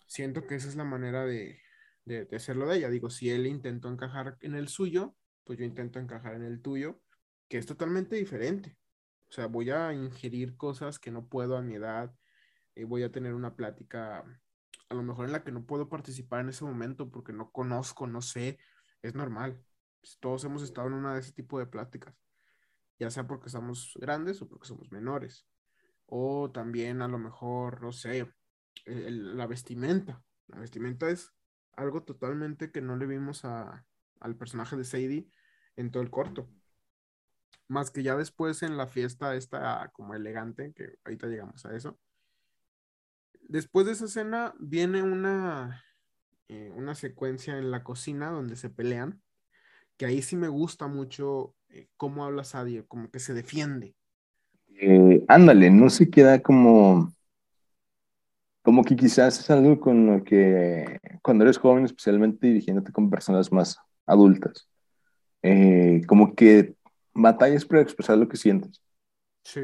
Siento 0.06 0.46
que 0.46 0.54
esa 0.54 0.68
es 0.68 0.76
la 0.76 0.84
manera 0.84 1.24
de, 1.26 1.60
de, 2.04 2.24
de 2.24 2.36
hacerlo 2.36 2.66
de 2.66 2.78
ella. 2.78 2.90
Digo, 2.90 3.10
si 3.10 3.30
él 3.30 3.46
intentó 3.46 3.88
encajar 3.88 4.38
en 4.40 4.54
el 4.54 4.68
suyo, 4.68 5.14
pues 5.44 5.58
yo 5.58 5.64
intento 5.64 5.98
encajar 5.98 6.34
en 6.34 6.42
el 6.42 6.62
tuyo, 6.62 7.00
que 7.48 7.58
es 7.58 7.66
totalmente 7.66 8.16
diferente. 8.16 8.76
O 9.28 9.32
sea, 9.32 9.46
voy 9.46 9.70
a 9.70 9.92
ingerir 9.92 10.56
cosas 10.56 10.98
que 10.98 11.10
no 11.10 11.26
puedo 11.26 11.56
a 11.56 11.62
mi 11.62 11.74
edad, 11.74 12.12
eh, 12.74 12.84
voy 12.84 13.02
a 13.02 13.12
tener 13.12 13.34
una 13.34 13.54
plática 13.54 14.24
a 14.90 14.94
lo 14.94 15.02
mejor 15.02 15.26
en 15.26 15.32
la 15.32 15.44
que 15.44 15.52
no 15.52 15.64
puedo 15.64 15.88
participar 15.88 16.40
en 16.40 16.48
ese 16.48 16.64
momento 16.64 17.10
porque 17.10 17.32
no 17.32 17.52
conozco, 17.52 18.06
no 18.06 18.22
sé, 18.22 18.58
es 19.02 19.14
normal. 19.14 19.62
Todos 20.18 20.44
hemos 20.44 20.62
estado 20.62 20.88
en 20.88 20.94
una 20.94 21.14
de 21.14 21.20
ese 21.20 21.32
tipo 21.32 21.58
de 21.58 21.66
pláticas, 21.66 22.14
ya 23.00 23.10
sea 23.10 23.26
porque 23.26 23.46
estamos 23.46 23.94
grandes 23.98 24.40
o 24.42 24.48
porque 24.48 24.68
somos 24.68 24.92
menores. 24.92 25.46
O 26.06 26.50
también 26.50 27.00
a 27.00 27.08
lo 27.08 27.18
mejor, 27.18 27.80
no 27.80 27.92
sé, 27.92 28.30
la 28.84 29.46
vestimenta. 29.46 30.22
La 30.48 30.58
vestimenta 30.58 31.08
es 31.08 31.32
algo 31.72 32.02
totalmente 32.02 32.70
que 32.70 32.82
no 32.82 32.96
le 32.96 33.06
vimos 33.06 33.46
a, 33.46 33.86
al 34.20 34.36
personaje 34.36 34.76
de 34.76 34.84
Sadie 34.84 35.30
en 35.76 35.90
todo 35.90 36.02
el 36.02 36.10
corto. 36.10 36.46
Más 37.68 37.90
que 37.90 38.02
ya 38.02 38.16
después 38.16 38.62
en 38.62 38.76
la 38.76 38.86
fiesta 38.86 39.34
esta 39.34 39.90
como 39.94 40.14
elegante, 40.14 40.74
que 40.74 40.98
ahorita 41.04 41.26
llegamos 41.28 41.64
a 41.64 41.74
eso. 41.74 41.98
Después 43.48 43.86
de 43.86 43.92
esa 43.92 44.04
escena 44.04 44.54
viene 44.58 45.02
una, 45.02 45.82
eh, 46.48 46.70
una 46.74 46.94
secuencia 46.94 47.56
en 47.56 47.70
la 47.70 47.82
cocina 47.82 48.30
donde 48.30 48.56
se 48.56 48.68
pelean, 48.68 49.22
que 49.96 50.04
ahí 50.04 50.20
sí 50.20 50.36
me 50.36 50.48
gusta 50.48 50.86
mucho 50.86 51.54
eh, 51.70 51.88
cómo 51.96 52.24
habla 52.24 52.44
Sadie, 52.44 52.84
como 52.84 53.10
que 53.10 53.20
se 53.20 53.34
defiende. 53.34 53.94
Eh, 54.80 55.24
ándale, 55.28 55.70
no 55.70 55.90
se 55.90 56.10
queda 56.10 56.40
como 56.40 57.12
como 58.62 58.84
que 58.84 58.94
quizás 58.94 59.40
es 59.40 59.50
algo 59.50 59.80
con 59.80 60.06
lo 60.06 60.22
que 60.22 60.98
cuando 61.22 61.44
eres 61.44 61.58
joven, 61.58 61.84
especialmente 61.84 62.46
dirigiéndote 62.46 62.92
con 62.92 63.08
personas 63.08 63.50
más 63.50 63.78
adultas, 64.06 64.68
eh, 65.42 66.02
como 66.06 66.34
que 66.34 66.74
batallas 67.14 67.64
para 67.64 67.80
expresar 67.80 68.18
lo 68.18 68.28
que 68.28 68.36
sientes. 68.36 68.82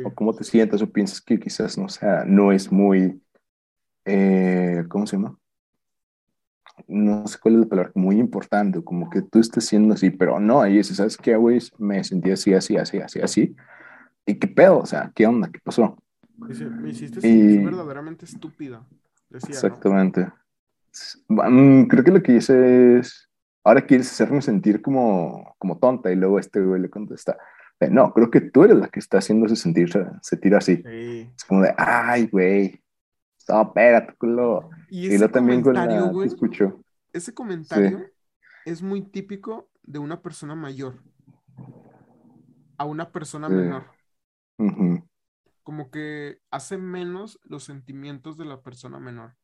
O 0.05 0.15
cómo 0.15 0.35
te 0.35 0.45
sientas 0.45 0.81
o 0.81 0.91
piensas 0.91 1.21
que 1.21 1.39
quizás 1.39 1.77
no, 1.77 1.89
sea, 1.89 2.25
no 2.25 2.51
es 2.51 2.73
muy, 2.73 3.21
¿cómo 4.89 5.07
se 5.07 5.17
llama? 5.17 5.39
No 6.87 7.27
sé 7.27 7.39
cuál 7.41 7.55
es 7.55 7.61
la 7.61 7.67
palabra, 7.67 7.93
muy 7.95 8.19
importante, 8.19 8.83
como 8.83 9.09
que 9.11 9.23
tú 9.23 9.39
estés 9.39 9.67
siendo 9.67 9.95
así, 9.95 10.11
pero 10.11 10.39
no, 10.39 10.61
ahí 10.61 10.77
dices, 10.77 10.97
¿sabes 10.97 11.17
qué, 11.17 11.35
güey? 11.37 11.59
Me 11.79 12.03
sentí 12.05 12.31
así, 12.31 12.53
así, 12.55 12.77
así, 12.77 12.99
así, 12.99 13.21
así. 13.21 13.57
¿Y 14.27 14.35
qué 14.35 14.49
pedo? 14.49 14.81
O 14.81 14.87
sea, 14.87 15.11
¿qué 15.15 15.27
onda? 15.27 15.51
¿Qué 15.51 15.59
pasó? 15.63 15.97
me 16.37 16.91
hiciste 16.91 17.21
sentir 17.21 17.65
verdaderamente 17.65 18.27
estúpida. 18.27 18.87
exactamente. 19.31 20.29
Mm, 21.29 21.85
creo 21.85 22.05
que 22.05 22.11
lo 22.11 22.23
que 22.23 22.37
hice 22.37 22.99
es 22.99 23.27
ahora 23.67 23.85
quieres 23.85 24.11
hacerme 24.11 24.41
sentir 24.41 24.81
como, 24.81 25.57
como 25.59 25.79
tonta. 25.79 26.13
Y 26.13 26.17
luego 26.17 26.39
este 26.39 26.61
güey 26.61 26.81
le 26.81 26.89
contesta, 26.89 27.37
no, 27.91 28.13
creo 28.13 28.31
que 28.31 28.41
tú 28.41 28.63
eres 28.63 28.77
la 28.77 28.89
que 28.89 29.01
está 29.01 29.19
haciéndose 29.19 29.57
sentir, 29.57 29.91
se 30.23 30.37
tira 30.37 30.59
así. 30.59 30.83
Es 30.87 31.45
como 31.45 31.63
de, 31.63 31.75
ay, 31.77 32.29
güey, 32.29 32.81
no, 33.49 33.63
espérate, 33.63 34.15
culo. 34.17 34.71
Y, 34.91 35.15
y 35.15 35.29
también 35.29 35.63
con 35.63 35.75
la 35.75 36.03
güey, 36.11 36.29
escucho. 36.29 36.83
Ese 37.13 37.35
comentario 37.35 38.07
es 38.65 38.83
muy 38.83 39.03
típico 39.03 39.71
de 39.83 39.99
una 39.99 40.23
persona 40.23 40.55
mayor 40.55 41.03
a 42.79 42.85
una 42.85 43.13
persona 43.13 43.49
menor. 43.49 43.85
Como 45.63 45.91
que 45.91 46.41
hace 46.51 46.79
menos 46.79 47.41
los 47.43 47.65
sentimientos 47.65 48.37
de 48.37 48.45
la 48.45 48.63
persona 48.63 49.01
menor. 49.01 49.37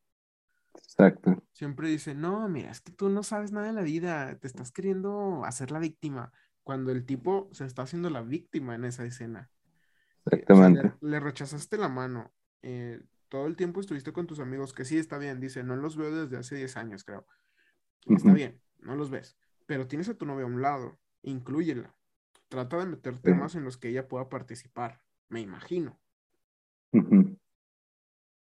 Exacto. 0.74 1.42
Siempre 1.52 1.88
dice, 1.88 2.14
no, 2.14 2.48
mira, 2.48 2.70
es 2.70 2.80
que 2.80 2.92
tú 2.92 3.08
no 3.08 3.22
sabes 3.22 3.52
nada 3.52 3.66
de 3.66 3.72
la 3.72 3.82
vida, 3.82 4.38
te 4.38 4.46
estás 4.46 4.70
queriendo 4.70 5.44
hacer 5.44 5.70
la 5.70 5.78
víctima, 5.78 6.32
cuando 6.62 6.92
el 6.92 7.04
tipo 7.04 7.48
se 7.52 7.64
está 7.66 7.82
haciendo 7.82 8.08
la 8.08 8.22
víctima 8.22 8.74
en 8.74 8.84
esa 8.84 9.04
escena. 9.04 9.50
Exactamente. 10.26 10.94
le, 11.00 11.18
rechazaste 11.18 11.76
la 11.76 11.88
mano, 11.88 12.32
eh, 12.62 13.02
todo 13.32 13.46
el 13.46 13.56
tiempo 13.56 13.80
estuviste 13.80 14.12
con 14.12 14.26
tus 14.26 14.40
amigos, 14.40 14.74
que 14.74 14.84
sí 14.84 14.98
está 14.98 15.16
bien, 15.16 15.40
dice, 15.40 15.64
no 15.64 15.74
los 15.74 15.96
veo 15.96 16.14
desde 16.14 16.36
hace 16.36 16.54
10 16.54 16.76
años, 16.76 17.02
creo. 17.02 17.24
Está 18.04 18.30
bien, 18.34 18.60
no 18.80 18.94
los 18.94 19.08
ves, 19.08 19.38
pero 19.64 19.86
tienes 19.86 20.10
a 20.10 20.14
tu 20.14 20.26
novia 20.26 20.44
a 20.44 20.48
un 20.48 20.60
lado, 20.60 20.98
incluyela. 21.22 21.94
Trata 22.50 22.76
de 22.76 22.84
meter 22.84 23.16
temas 23.16 23.54
en 23.54 23.64
los 23.64 23.78
que 23.78 23.88
ella 23.88 24.06
pueda 24.06 24.28
participar, 24.28 25.00
me 25.30 25.40
imagino. 25.40 25.98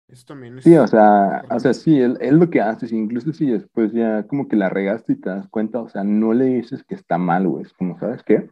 Eso 0.07 0.25
también 0.25 0.57
es... 0.57 0.64
Sí, 0.64 0.75
o 0.75 0.87
sea, 0.87 1.45
o 1.50 1.61
sea, 1.61 1.75
sí, 1.75 2.00
él, 2.00 2.16
lo 2.38 2.49
que 2.49 2.62
hace, 2.62 2.87
incluso 2.97 3.35
si 3.35 3.45
después 3.45 3.92
ya 3.92 4.26
como 4.26 4.49
que 4.49 4.57
la 4.57 4.71
regaste 4.71 5.12
y 5.12 5.16
te 5.16 5.28
das 5.28 5.49
cuenta, 5.49 5.83
o 5.83 5.90
sea, 5.90 6.02
no 6.02 6.33
le 6.33 6.47
dices 6.47 6.83
que 6.83 6.95
está 6.95 7.18
mal, 7.18 7.47
güey, 7.47 7.64
es 7.64 7.75
como, 7.75 7.99
¿sabes 7.99 8.23
qué? 8.23 8.49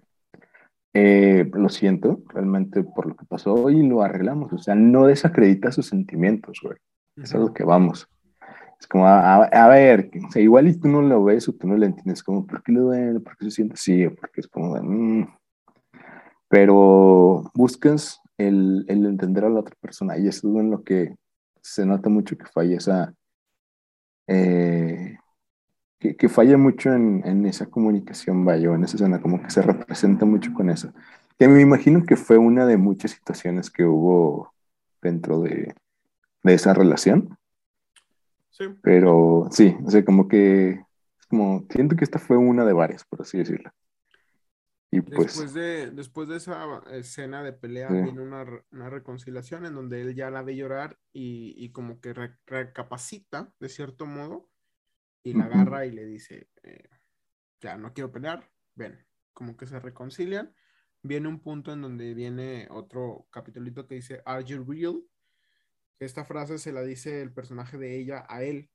Eh, 0.99 1.51
lo 1.53 1.69
siento 1.69 2.23
realmente 2.29 2.83
por 2.83 3.07
lo 3.07 3.15
que 3.17 3.27
pasó 3.27 3.69
y 3.69 3.87
lo 3.87 4.01
arreglamos, 4.01 4.51
o 4.51 4.57
sea, 4.57 4.75
no 4.75 5.07
desacredita 5.07 5.71
sus 5.71 5.89
sentimientos, 5.89 6.59
güey, 6.63 6.79
es 7.17 7.35
a 7.35 7.39
lo 7.39 7.53
que 7.53 7.65
vamos. 7.65 8.09
Es 8.81 8.87
como, 8.87 9.07
a, 9.07 9.69
ver, 9.69 10.11
o 10.27 10.33
sea, 10.33 10.41
igual 10.41 10.69
y 10.69 10.81
tú 10.81 10.89
no 10.89 11.03
lo 11.03 11.23
ves 11.23 11.51
o 11.51 11.53
tú 11.53 11.69
no 11.69 11.77
lo 11.77 11.85
entiendes, 11.85 12.23
como, 12.23 12.47
¿por 12.47 12.63
qué 12.63 12.73
le 12.73 12.81
duele? 12.81 13.21
¿Por 13.21 13.37
qué 13.37 13.45
se 13.45 13.51
siente 13.51 13.75
así? 13.75 14.09
Porque 14.09 14.41
es 14.41 14.49
como, 14.49 14.75
mm". 14.75 15.29
pero 16.49 17.51
buscas 17.53 18.23
el, 18.39 18.87
el 18.89 19.05
entender 19.05 19.45
a 19.45 19.51
la 19.51 19.61
otra 19.61 19.77
persona 19.79 20.17
y 20.17 20.29
eso 20.29 20.49
es 20.49 20.57
en 20.57 20.71
lo 20.71 20.83
que 20.83 21.15
se 21.61 21.85
nota 21.85 22.09
mucho 22.09 22.39
que 22.39 22.47
falla 22.47 22.79
esa, 22.79 23.15
eh, 24.29 25.16
que, 26.15 26.29
falla 26.29 26.57
mucho 26.57 26.93
en, 26.93 27.47
esa 27.47 27.67
comunicación, 27.67 28.45
vaya, 28.45 28.73
en 28.75 28.85
esa 28.85 28.99
zona, 28.99 29.21
como 29.21 29.43
que 29.43 29.51
se 29.51 29.63
representa 29.63 30.25
mucho 30.25 30.53
con 30.53 30.71
eso. 30.71 30.93
Que 31.39 31.49
me 31.49 31.61
imagino 31.61 32.05
que 32.05 32.17
fue 32.17 32.39
una 32.39 32.67
de 32.67 32.77
muchas 32.77 33.13
situaciones 33.13 33.71
que 33.71 33.85
hubo 33.85 34.53
dentro 35.03 35.41
de, 35.41 35.75
esa 36.45 36.75
relación. 36.75 37.37
Sí. 38.51 38.65
Pero 38.83 39.49
sí, 39.51 39.77
o 39.85 39.91
sea, 39.91 40.05
como 40.05 40.29
que, 40.29 40.81
como, 41.29 41.67
siento 41.71 41.97
que 41.97 42.05
esta 42.05 42.19
fue 42.19 42.37
una 42.37 42.65
de 42.65 42.73
varias, 42.73 43.05
por 43.05 43.23
así 43.23 43.39
decirlo. 43.39 43.71
Pues 45.03 45.27
después, 45.27 45.55
de, 45.55 45.91
después 45.91 46.29
de 46.29 46.37
esa 46.37 46.81
escena 46.93 47.43
de 47.43 47.53
pelea 47.53 47.89
viene 47.91 48.21
una, 48.23 48.45
reconciliación 48.89 49.67
en 49.67 49.75
donde 49.75 50.01
él 50.01 50.15
ya 50.15 50.31
la 50.31 50.43
ve 50.43 50.57
llorar 50.57 50.99
y, 51.13 51.71
como 51.73 52.01
que 52.01 52.15
recapacita 52.47 53.53
de 53.59 53.69
cierto 53.69 54.07
modo 54.07 54.49
y 55.27 55.33
la 55.33 55.47
agarra 55.47 55.85
y 55.85 55.91
le 55.91 56.07
dice, 56.07 56.49
eh, 56.63 56.89
ya 57.61 57.77
no 57.77 57.93
quiero 57.93 58.13
pelear, 58.13 58.49
ven, 58.77 59.05
como 59.33 59.57
que 59.57 59.67
se 59.67 59.81
reconcilian. 59.81 60.55
Viene 61.03 61.27
un 61.27 61.41
punto 61.41 61.73
en 61.73 61.83
donde 61.83 62.15
viene 62.15 62.69
otro 62.71 63.27
capitulito 63.33 63.89
que 63.89 63.97
dice, 63.97 64.23
Are 64.25 64.45
you 64.45 64.65
real? 64.65 65.03
Esta 65.99 66.25
frase 66.25 66.59
se 66.59 66.71
la 66.71 66.83
dice 66.83 67.23
el 67.23 67.33
personaje 67.33 67.77
de 67.77 67.99
ella 67.99 68.25
a 68.29 68.45
él 68.45 68.71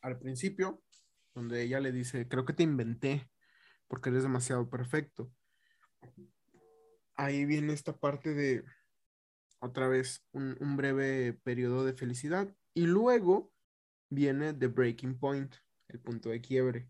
al 0.00 0.18
principio, 0.18 0.82
donde 1.34 1.62
ella 1.62 1.80
le 1.80 1.92
dice, 1.92 2.26
creo 2.28 2.46
que 2.46 2.54
te 2.54 2.62
inventé 2.62 3.30
porque 3.88 4.08
eres 4.08 4.22
demasiado 4.22 4.70
perfecto. 4.70 5.30
Ahí 7.14 7.44
viene 7.44 7.74
esta 7.74 7.94
parte 7.94 8.32
de, 8.32 8.64
otra 9.58 9.86
vez, 9.86 10.24
un, 10.32 10.76
breve 10.78 11.34
periodo 11.34 11.84
de 11.84 11.92
felicidad. 11.92 12.54
Y 12.72 12.86
luego 12.86 13.52
viene 14.08 14.54
The 14.54 14.68
Breaking 14.68 15.18
Point, 15.18 15.54
el 15.88 16.00
punto 16.00 16.30
de 16.30 16.40
quiebre, 16.40 16.88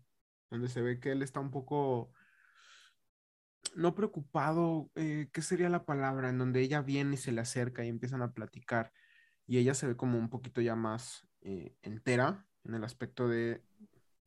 donde 0.49 0.67
se 0.67 0.81
ve 0.81 0.99
que 0.99 1.11
él 1.11 1.21
está 1.21 1.39
un 1.39 1.51
poco, 1.51 2.13
no 3.75 3.95
preocupado, 3.95 4.89
eh, 4.95 5.29
¿qué 5.31 5.41
sería 5.41 5.69
la 5.69 5.85
palabra? 5.85 6.29
En 6.29 6.37
donde 6.37 6.61
ella 6.61 6.81
viene 6.81 7.15
y 7.15 7.17
se 7.17 7.31
le 7.31 7.41
acerca 7.41 7.83
y 7.83 7.89
empiezan 7.89 8.21
a 8.21 8.33
platicar. 8.33 8.93
Y 9.45 9.57
ella 9.57 9.73
se 9.73 9.87
ve 9.87 9.95
como 9.95 10.17
un 10.17 10.29
poquito 10.29 10.61
ya 10.61 10.75
más 10.75 11.27
eh, 11.41 11.75
entera 11.81 12.45
en 12.63 12.75
el 12.75 12.83
aspecto 12.83 13.27
de 13.27 13.63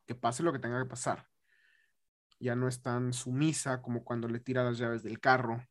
que 0.06 0.14
pase 0.14 0.42
lo 0.42 0.52
que 0.52 0.58
tenga 0.58 0.82
que 0.82 0.88
pasar 0.88 1.30
ya 2.40 2.56
no 2.56 2.66
es 2.66 2.82
tan 2.82 3.12
sumisa 3.12 3.82
como 3.82 4.02
cuando 4.02 4.26
le 4.26 4.40
tira 4.40 4.64
las 4.64 4.78
llaves 4.78 5.02
del 5.02 5.20
carro, 5.20 5.62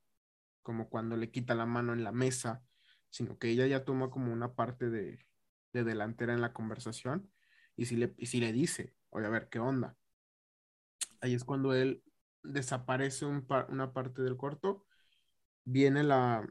como 0.61 0.87
cuando 0.87 1.17
le 1.17 1.31
quita 1.31 1.55
la 1.55 1.65
mano 1.65 1.93
en 1.93 2.03
la 2.03 2.11
mesa, 2.11 2.63
sino 3.09 3.37
que 3.39 3.49
ella 3.49 3.65
ya 3.65 3.83
toma 3.83 4.11
como 4.11 4.31
una 4.31 4.53
parte 4.53 4.89
de, 4.89 5.19
delantera 5.71 6.33
en 6.33 6.41
la 6.41 6.53
conversación 6.53 7.31
y 7.75 7.85
si 7.85 7.95
le, 7.95 8.13
y 8.17 8.25
si 8.25 8.39
le 8.39 8.51
dice, 8.51 8.93
oye, 9.09 9.25
a 9.25 9.29
ver, 9.29 9.49
¿qué 9.49 9.59
onda? 9.59 9.95
Ahí 11.21 11.33
es 11.33 11.43
cuando 11.43 11.73
él 11.73 12.03
desaparece 12.43 13.25
una 13.25 13.93
parte 13.93 14.21
del 14.21 14.37
corto, 14.37 14.85
viene 15.63 16.03
la, 16.03 16.47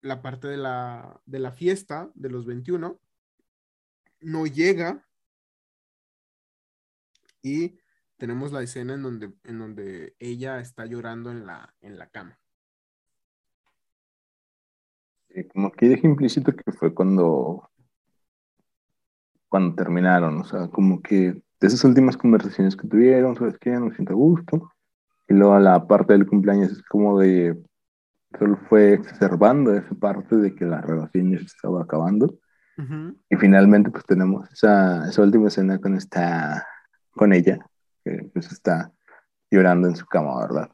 la 0.00 0.22
parte 0.22 0.48
de 0.48 0.56
la, 0.56 1.20
de 1.24 1.38
la 1.38 1.52
fiesta 1.52 2.10
de 2.14 2.30
los 2.30 2.46
21, 2.46 3.00
no 4.20 4.46
llega 4.46 5.06
y 7.42 7.78
tenemos 8.16 8.52
la 8.52 8.62
escena 8.62 8.94
en 8.94 9.02
donde, 9.02 9.32
en 9.44 9.58
donde 9.58 10.14
ella 10.18 10.60
está 10.60 10.86
llorando 10.86 11.30
en 11.30 11.46
la, 11.46 11.74
en 11.80 11.98
la 11.98 12.08
cama. 12.08 12.38
Como 15.52 15.72
que 15.72 15.88
deja 15.88 16.06
implícito 16.06 16.54
que 16.54 16.72
fue 16.72 16.94
cuando, 16.94 17.70
cuando 19.54 19.76
terminaron, 19.76 20.40
o 20.40 20.44
sea, 20.44 20.66
como 20.66 21.00
que 21.00 21.40
de 21.60 21.66
esas 21.68 21.84
últimas 21.84 22.16
conversaciones 22.16 22.74
que 22.74 22.88
tuvieron, 22.88 23.36
¿sabes 23.36 23.56
qué? 23.60 23.70
No 23.70 23.92
siento 23.92 24.16
gusto. 24.16 24.72
Y 25.28 25.34
luego 25.34 25.56
la 25.60 25.86
parte 25.86 26.12
del 26.12 26.26
cumpleaños 26.26 26.72
es 26.72 26.82
como 26.82 27.20
de, 27.20 27.56
solo 28.36 28.58
fue 28.68 28.94
exacerbando 28.94 29.72
esa 29.72 29.94
parte 29.94 30.34
de 30.38 30.56
que 30.56 30.64
la 30.64 30.80
relación 30.80 31.30
ya 31.30 31.38
se 31.38 31.44
estaba 31.44 31.82
acabando. 31.82 32.34
Y 33.30 33.36
finalmente 33.36 33.92
pues 33.92 34.04
tenemos 34.04 34.50
esa, 34.50 35.08
esa 35.08 35.22
última 35.22 35.46
escena 35.46 35.78
con 35.78 35.94
esta, 35.94 36.66
con 37.12 37.32
ella, 37.32 37.64
que 38.04 38.28
pues 38.34 38.50
está 38.50 38.90
llorando 39.52 39.86
en 39.86 39.94
su 39.94 40.04
cama, 40.06 40.40
¿verdad? 40.40 40.68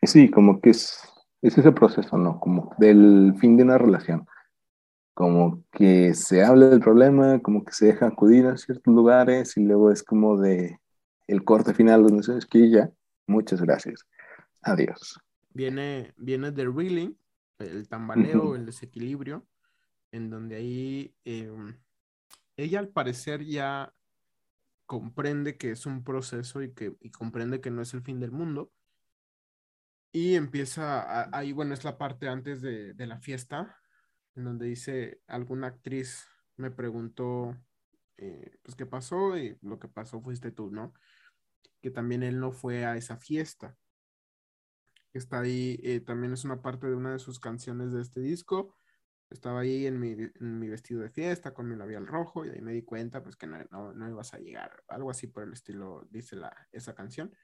Y 0.00 0.06
sí, 0.06 0.30
como 0.30 0.58
que 0.58 0.70
es, 0.70 1.06
es 1.42 1.58
ese 1.58 1.72
proceso, 1.72 2.16
¿no? 2.16 2.40
Como 2.40 2.74
del 2.78 3.34
fin 3.38 3.58
de 3.58 3.64
una 3.64 3.76
relación. 3.76 4.26
Como 5.14 5.62
que 5.72 6.14
se 6.14 6.44
habla 6.44 6.66
del 6.66 6.80
problema, 6.80 7.40
como 7.40 7.64
que 7.64 7.72
se 7.72 7.86
deja 7.86 8.06
acudir 8.06 8.46
a 8.46 8.56
ciertos 8.56 8.92
lugares 8.94 9.56
y 9.56 9.60
luego 9.60 9.90
es 9.90 10.02
como 10.02 10.38
de 10.38 10.78
el 11.26 11.44
corte 11.44 11.74
final 11.74 12.02
donde 12.02 12.22
sabes 12.22 12.46
que 12.46 12.70
ya, 12.70 12.90
muchas 13.26 13.60
gracias, 13.60 14.06
adiós. 14.62 15.20
Viene, 15.54 16.12
viene 16.16 16.50
The 16.52 16.64
Reeling, 16.64 17.16
el 17.58 17.88
tambaleo, 17.88 18.54
el 18.56 18.66
desequilibrio, 18.66 19.46
en 20.12 20.30
donde 20.30 20.56
ahí 20.56 21.14
em, 21.24 21.76
ella 22.56 22.78
al 22.78 22.88
parecer 22.88 23.44
ya 23.44 23.92
comprende 24.86 25.56
que 25.56 25.70
es 25.70 25.86
un 25.86 26.04
proceso 26.04 26.62
y 26.62 26.72
que 26.72 26.94
comprende 27.16 27.60
que 27.60 27.70
no 27.70 27.82
es 27.82 27.94
el 27.94 28.02
fin 28.02 28.20
del 28.20 28.30
mundo. 28.30 28.70
Y 30.12 30.34
empieza, 30.34 31.34
ahí 31.34 31.52
bueno, 31.52 31.72
es 31.72 31.84
la 31.84 31.96
parte 31.96 32.28
antes 32.28 32.60
de, 32.60 32.94
la 32.98 33.18
fiesta, 33.18 33.78
en 34.34 34.44
donde 34.44 34.66
dice, 34.66 35.20
alguna 35.26 35.68
actriz 35.68 36.26
me 36.56 36.70
preguntó, 36.70 37.56
eh, 38.16 38.58
pues, 38.62 38.74
¿qué 38.76 38.86
pasó? 38.86 39.36
Y 39.36 39.56
lo 39.62 39.78
que 39.78 39.88
pasó 39.88 40.20
fuiste 40.20 40.50
tú, 40.50 40.70
¿no? 40.70 40.94
Que 41.80 41.90
también 41.90 42.22
él 42.22 42.38
no 42.40 42.52
fue 42.52 42.84
a 42.84 42.96
esa 42.96 43.16
fiesta. 43.16 43.76
Está 45.12 45.40
ahí, 45.40 45.78
eh, 45.82 46.00
también 46.00 46.32
es 46.32 46.44
una 46.44 46.62
parte 46.62 46.86
de 46.86 46.94
una 46.94 47.12
de 47.12 47.18
sus 47.18 47.38
canciones 47.38 47.92
de 47.92 48.00
este 48.00 48.20
disco 48.20 48.76
estaba 49.32 49.60
ahí 49.60 49.86
en 49.86 49.98
mi, 49.98 50.68
vestido 50.68 51.00
de 51.00 51.10
fiesta 51.10 51.54
con 51.54 51.68
mi 51.68 51.76
labial 51.76 52.06
rojo 52.06 52.44
y 52.44 52.50
ahí 52.50 52.60
me 52.60 52.72
di 52.72 52.82
cuenta 52.82 53.22
pues 53.22 53.36
que 53.36 53.46
no, 53.46 53.92
no, 53.92 54.08
ibas 54.08 54.34
a 54.34 54.38
llegar, 54.38 54.84
algo 54.88 55.10
así 55.10 55.26
por 55.26 55.44
el 55.44 55.52
estilo 55.52 56.06
dice 56.10 56.36
la, 56.36 56.54
esa 56.70 56.94
canción. 56.94 57.34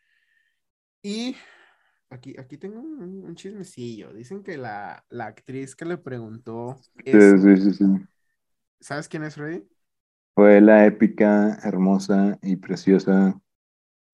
Y 1.02 1.36
aquí, 2.10 2.34
aquí 2.38 2.58
tengo 2.58 2.80
un, 2.80 3.34
chismecillo, 3.34 4.12
dicen 4.12 4.42
que 4.42 4.56
la, 4.56 5.04
actriz 5.10 5.74
que 5.74 5.84
le 5.84 5.98
preguntó... 5.98 6.76
sí, 7.04 7.56
sí, 7.56 7.72
sí, 7.72 7.84
¿Sabes 8.80 9.08
quién 9.08 9.24
es 9.24 9.34
Freddy? 9.34 9.68
Fue 10.34 10.60
la 10.60 10.86
épica, 10.86 11.58
hermosa 11.64 12.38
y 12.42 12.56
preciosa 12.56 13.40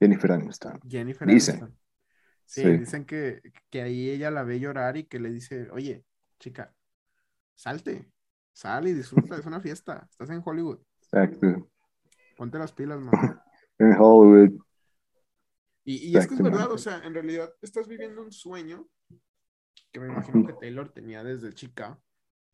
Jennifer 0.01 0.33
Aniston. 0.33 0.81
Jennifer 0.89 1.29
Aniston. 1.29 1.77
Sí, 2.47 2.65
dicen 2.79 3.05
que, 3.05 3.43
que 3.71 3.83
ahí 3.83 4.11
ella 4.11 4.31
la 4.31 4.43
ve 4.43 4.61
llorar 4.61 4.97
y 4.97 5.05
que 5.05 5.19
le 5.19 5.31
dice, 5.31 5.69
oye, 5.71 6.05
chica, 6.39 6.75
salte, 7.55 8.11
sal 8.53 8.87
y 8.87 8.93
disfruta, 8.93 9.37
es 9.37 9.47
una 9.47 9.61
fiesta, 9.61 10.07
estás 10.11 10.31
en 10.31 10.43
Hollywood. 10.45 10.79
Exacto. 11.03 11.71
Ponte 12.37 12.59
las 12.59 12.73
pilas, 12.73 13.01
man. 13.01 13.13
en 13.79 13.95
Hollywood. 13.99 14.64
Y, 15.85 16.17
es 16.17 16.27
que 16.27 16.35
es 16.35 16.43
verdad, 16.43 16.73
o 16.73 16.79
sea, 16.79 17.03
en 17.05 17.13
realidad 17.13 17.55
estás 17.61 17.87
viviendo 17.87 18.23
un 18.23 18.33
sueño 18.33 18.89
que 19.93 20.01
me 20.01 20.07
imagino 20.09 20.47
que 20.47 20.55
Taylor 20.55 20.91
tenía 20.91 21.23
desde 21.23 21.53
chica. 21.53 22.01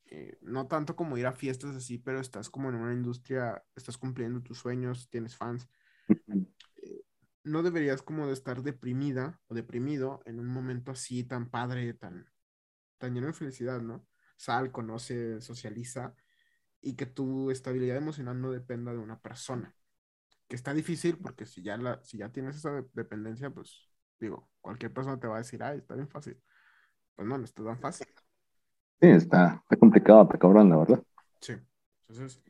Eh, 0.06 0.36
no 0.42 0.66
tanto 0.66 0.96
como 0.96 1.16
ir 1.16 1.26
a 1.26 1.32
fiestas 1.32 1.76
así, 1.76 1.96
pero 1.96 2.20
estás 2.20 2.50
como 2.50 2.68
en 2.68 2.74
una 2.74 2.92
industria, 2.92 3.64
estás 3.76 3.96
cumpliendo 3.96 4.42
tus 4.42 4.58
sueños, 4.58 5.08
tienes 5.08 5.36
fans. 5.36 5.68
Eh, 6.08 7.04
no 7.44 7.62
deberías 7.62 8.02
como 8.02 8.26
de 8.26 8.32
estar 8.32 8.62
deprimida 8.62 9.40
o 9.46 9.54
deprimido 9.54 10.20
en 10.26 10.40
un 10.40 10.48
momento 10.48 10.90
así 10.90 11.22
tan 11.22 11.48
padre, 11.48 11.94
tan, 11.94 12.28
tan 12.98 13.14
lleno 13.14 13.28
de 13.28 13.32
felicidad, 13.32 13.80
¿no? 13.80 14.04
sal, 14.40 14.72
conoce, 14.72 15.42
socializa 15.42 16.14
y 16.80 16.96
que 16.96 17.04
tu 17.04 17.50
estabilidad 17.50 17.98
emocional 17.98 18.40
no 18.40 18.50
dependa 18.50 18.90
de 18.92 18.98
una 18.98 19.20
persona. 19.20 19.74
Que 20.50 20.56
está 20.56 20.74
difícil 20.74 21.16
porque 21.16 21.46
si 21.46 21.62
ya, 21.62 21.78
la, 21.78 22.02
si 22.04 22.18
ya 22.18 22.28
tienes 22.28 22.56
esa 22.56 22.84
dependencia, 22.92 23.48
pues 23.48 23.88
digo, 24.18 24.50
cualquier 24.60 24.92
persona 24.92 25.18
te 25.18 25.28
va 25.28 25.36
a 25.36 25.38
decir, 25.38 25.62
ay, 25.62 25.78
está 25.78 25.94
bien 25.94 26.08
fácil. 26.08 26.38
Pues 27.14 27.26
no, 27.26 27.38
no 27.38 27.44
está 27.44 27.64
tan 27.64 27.78
fácil. 27.78 28.06
Sí, 29.00 29.08
está, 29.08 29.60
está 29.62 29.76
complicado, 29.76 30.24
está 30.24 30.38
cabrón, 30.38 30.68
la 30.68 30.76
verdad. 30.76 31.02
Sí. 31.40 31.54
Entonces, 32.08 32.42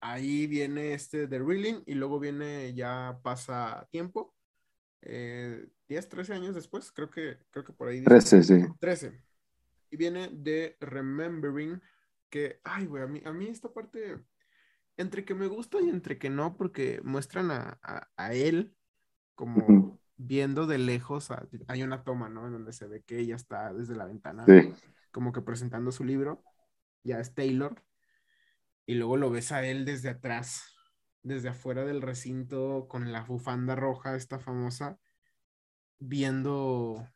ahí 0.00 0.46
viene 0.46 0.94
este 0.94 1.26
de 1.26 1.38
Reeling 1.38 1.82
y 1.84 1.94
luego 1.94 2.18
viene, 2.18 2.72
ya 2.72 3.18
pasa 3.22 3.86
tiempo. 3.90 4.34
Eh, 5.02 5.68
10, 5.88 6.08
13 6.08 6.32
años 6.32 6.54
después, 6.54 6.90
creo 6.92 7.10
que, 7.10 7.36
creo 7.50 7.64
que 7.64 7.74
por 7.74 7.88
ahí. 7.88 8.02
13, 8.02 8.42
sí. 8.42 8.64
13 8.80 9.20
y 9.94 9.96
viene 9.96 10.28
de 10.32 10.76
Remembering, 10.80 11.80
que, 12.28 12.60
ay, 12.64 12.86
güey, 12.86 13.04
a 13.04 13.06
mí, 13.06 13.22
a 13.24 13.32
mí 13.32 13.46
esta 13.46 13.72
parte, 13.72 14.18
entre 14.96 15.24
que 15.24 15.34
me 15.34 15.46
gusta 15.46 15.80
y 15.80 15.88
entre 15.88 16.18
que 16.18 16.30
no, 16.30 16.56
porque 16.56 17.00
muestran 17.04 17.50
a, 17.50 18.32
él 18.32 18.74
como 19.34 19.98
viendo 20.16 20.66
de 20.66 20.78
lejos, 20.78 21.28
hay 21.66 21.82
una 21.82 22.04
toma, 22.04 22.28
¿no? 22.28 22.46
En 22.46 22.52
donde 22.52 22.72
se 22.72 22.86
ve 22.86 23.02
que 23.02 23.18
ella 23.18 23.36
está 23.36 23.72
desde 23.72 23.96
la 23.96 24.06
ventana, 24.06 24.44
como 25.10 25.32
que 25.32 25.42
presentando 25.42 25.90
su 25.92 26.04
libro, 26.04 26.42
ya 27.02 27.18
es 27.18 27.34
Taylor, 27.34 27.82
y 28.86 28.94
luego 28.94 29.16
lo 29.16 29.30
ves 29.30 29.50
a 29.52 29.66
él 29.66 29.84
desde 29.84 30.10
atrás, 30.10 30.64
desde 31.22 31.48
afuera 31.48 31.84
del 31.84 32.02
recinto, 32.02 32.86
con 32.88 33.10
la 33.12 33.24
bufanda 33.24 33.74
roja, 33.74 34.14
esta 34.14 34.38
famosa, 34.38 34.98
viendo 35.98 37.08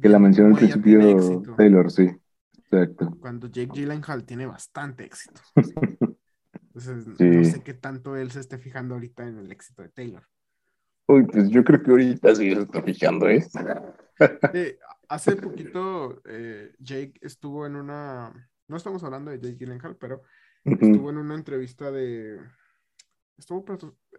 que 0.00 0.08
la 0.08 0.18
mencionó 0.18 0.50
al 0.50 0.56
principio 0.56 1.42
Taylor, 1.56 1.90
sí. 1.90 2.10
Exacto. 2.70 3.16
Cuando 3.20 3.48
Jake 3.48 3.72
Gyllenhaal 3.72 4.24
tiene 4.24 4.46
bastante 4.46 5.04
éxito. 5.04 5.40
Entonces, 6.52 7.06
no 7.06 7.44
sé 7.44 7.62
qué 7.64 7.74
tanto 7.74 8.16
él 8.16 8.30
se 8.30 8.40
esté 8.40 8.58
fijando 8.58 8.94
ahorita 8.94 9.26
en 9.26 9.38
el 9.38 9.50
éxito 9.50 9.82
de 9.82 9.88
Taylor. 9.88 10.24
Uy, 11.08 11.26
pues 11.26 11.48
yo 11.50 11.64
creo 11.64 11.82
que 11.82 11.90
ahorita 11.90 12.34
sí 12.36 12.54
se 12.54 12.60
está 12.60 12.82
fijando, 12.82 13.28
¿eh? 13.28 13.44
hace 15.08 15.34
poquito 15.34 16.22
eh, 16.24 16.72
Jake 16.78 17.14
estuvo 17.20 17.66
en 17.66 17.74
una, 17.74 18.32
no 18.68 18.76
estamos 18.76 19.02
hablando 19.02 19.32
de 19.32 19.40
Jake 19.40 19.56
Gyllenhaal, 19.56 19.96
pero 19.96 20.22
estuvo 20.64 21.10
en 21.10 21.18
una 21.18 21.34
entrevista 21.34 21.90
de, 21.90 22.38
estuvo, 23.36 23.64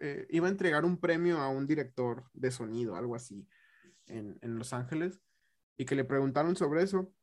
eh, 0.01 0.27
iba 0.31 0.47
a 0.47 0.51
entregar 0.51 0.83
un 0.83 0.97
premio 0.97 1.37
a 1.37 1.47
un 1.47 1.65
director 1.65 2.25
de 2.33 2.51
sonido, 2.51 2.97
algo 2.97 3.15
así, 3.15 3.47
en, 4.07 4.37
en 4.41 4.57
Los 4.57 4.73
Ángeles 4.73 5.21
y 5.77 5.85
que 5.85 5.95
le 5.95 6.03
preguntaron 6.03 6.57
sobre 6.57 6.83
eso. 6.83 7.13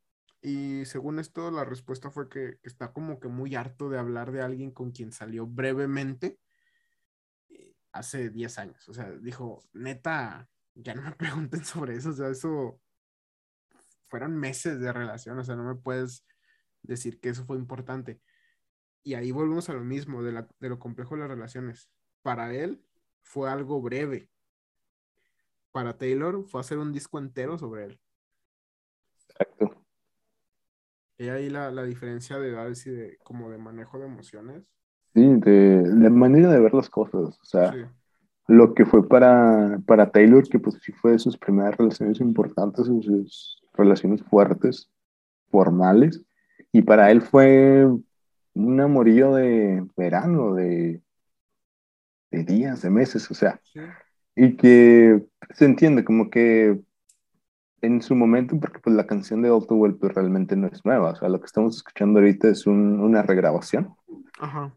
Y 0.41 0.85
según 0.85 1.19
esto, 1.19 1.51
la 1.51 1.65
respuesta 1.65 2.11
fue 2.11 2.29
que, 2.29 2.59
está 2.63 2.93
como 2.93 3.19
que 3.19 3.27
muy 3.27 3.55
harto 3.55 3.89
de 3.89 3.99
hablar 3.99 4.31
de 4.31 4.41
alguien 4.41 4.71
con 4.71 4.91
quien 4.91 5.11
salió 5.11 5.45
brevemente 5.45 6.39
eh, 7.49 7.75
hace 7.91 8.29
10 8.29 8.57
años. 8.59 8.87
O 8.87 8.93
sea, 8.93 9.11
dijo, 9.11 9.61
neta, 9.73 10.47
ya 10.75 10.95
no 10.95 11.01
me 11.01 11.11
pregunten 11.17 11.65
sobre 11.65 11.95
eso. 11.95 12.11
O 12.11 12.13
sea, 12.13 12.29
eso 12.29 12.79
fueron 14.07 14.37
meses 14.37 14.79
de 14.79 14.93
relación. 14.93 15.37
O 15.39 15.43
sea, 15.43 15.55
no 15.55 15.63
me 15.63 15.75
puedes 15.75 16.25
decir 16.83 17.19
que 17.19 17.29
eso 17.29 17.45
fue 17.45 17.57
importante. 17.57 18.21
Y 19.03 19.15
ahí 19.15 19.31
volvemos 19.31 19.69
a 19.69 19.73
lo 19.73 19.83
mismo, 19.83 20.23
de, 20.23 20.45
de 20.59 20.69
lo 20.69 20.79
complejo 20.79 21.15
de 21.15 21.21
las 21.21 21.29
relaciones. 21.29 21.89
Para 22.21 22.53
él 22.53 22.81
fue 23.21 23.49
algo 23.49 23.81
breve. 23.81 24.29
Para 25.71 25.97
Taylor 25.97 26.45
fue 26.47 26.61
hacer 26.61 26.77
un 26.77 26.93
disco 26.93 27.19
entero 27.19 27.57
sobre 27.57 27.85
él. 27.85 27.99
Exacto. 29.27 29.79
Y 31.19 31.27
ahí 31.27 31.49
la, 31.49 31.83
diferencia 31.83 32.39
de 32.39 32.49
edades 32.49 32.87
y 32.87 32.91
de 32.91 33.17
como 33.23 33.51
de 33.51 33.57
manejo 33.57 33.99
de 33.99 34.05
emociones. 34.05 34.63
Sí, 35.13 35.21
de, 35.21 36.09
manera 36.09 36.49
de 36.49 36.61
ver 36.61 36.73
las 36.73 36.89
cosas. 36.89 37.37
O 37.41 37.45
sea, 37.45 37.75
lo 38.47 38.73
que 38.73 38.85
fue 38.85 39.05
para, 39.05 39.79
para 39.85 40.11
Taylor, 40.11 40.47
que 40.47 40.59
pues 40.59 40.77
sí 40.81 40.93
fue 40.93 41.11
de 41.11 41.19
sus 41.19 41.37
primeras 41.37 41.75
relaciones 41.75 42.21
importantes, 42.21 42.85
sus 42.85 43.61
relaciones 43.73 44.23
fuertes, 44.23 44.89
formales, 45.51 46.23
y 46.71 46.83
para 46.83 47.11
él 47.11 47.21
fue 47.21 47.85
un 48.53 48.79
amorío 48.79 49.35
de 49.35 49.85
verano, 49.97 50.55
de, 50.55 51.01
de 52.31 52.43
días, 52.45 52.81
de 52.81 52.91
meses, 52.91 53.29
o 53.29 53.33
sea, 53.33 53.59
y 54.35 54.55
que 54.55 55.21
se 55.53 55.65
entiende 55.65 56.05
como 56.05 56.29
que 56.29 56.79
en 57.81 58.01
su 58.01 58.15
momento, 58.15 58.59
porque 58.59 58.79
pues 58.79 58.95
la 58.95 59.07
canción 59.07 59.41
de 59.41 59.49
Too 59.49 59.75
Well 59.75 59.95
pues, 59.95 60.13
realmente 60.13 60.55
no 60.55 60.67
es 60.67 60.83
nueva, 60.85 61.11
o 61.11 61.15
sea, 61.15 61.29
lo 61.29 61.39
que 61.39 61.45
estamos 61.45 61.77
escuchando 61.77 62.19
ahorita 62.19 62.49
es 62.49 62.67
una 62.67 63.21
regrabación 63.21 63.95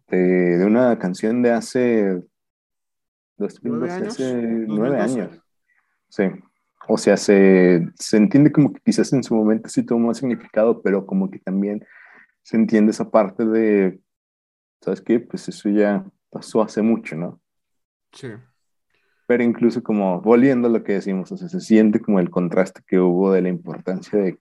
De, 0.08 0.64
una 0.64 0.98
canción 0.98 1.42
de 1.42 1.50
hace, 1.50 2.22
¿Nueve 3.62 3.90
años? 3.90 4.14
hace 4.14 4.42
nueve 4.68 5.00
años. 5.00 5.40
Sí, 6.08 6.24
o 6.88 6.98
sea, 6.98 7.16
se, 7.16 7.88
se 7.94 8.16
entiende 8.16 8.52
como 8.52 8.72
que 8.72 8.80
quizás 8.80 9.12
en 9.12 9.22
su 9.22 9.34
momento 9.34 9.68
sí 9.68 9.82
tuvo 9.84 9.98
más 9.98 10.18
significado, 10.18 10.82
pero 10.82 11.06
como 11.06 11.30
que 11.30 11.38
también 11.38 11.84
se 12.42 12.56
entiende 12.56 12.90
esa 12.90 13.10
parte 13.10 13.44
de, 13.44 14.00
¿sabes 14.80 15.00
qué? 15.00 15.20
Pues 15.20 15.48
eso 15.48 15.68
ya 15.68 16.04
pasó 16.30 16.62
hace 16.62 16.82
mucho, 16.82 17.16
¿no? 17.16 17.40
Sí. 18.12 18.28
Pero 19.26 19.42
incluso 19.42 19.82
como 19.82 20.20
volviendo 20.20 20.68
a 20.68 20.70
lo 20.70 20.82
que 20.82 20.94
decimos, 20.94 21.30
o 21.32 21.36
sea, 21.36 21.48
se 21.48 21.60
siente 21.60 22.00
como 22.00 22.20
el 22.20 22.30
contraste 22.30 22.82
que 22.86 22.98
hubo 22.98 23.32
de 23.32 23.42
la 23.42 23.48
importancia 23.48 24.18
de 24.18 24.38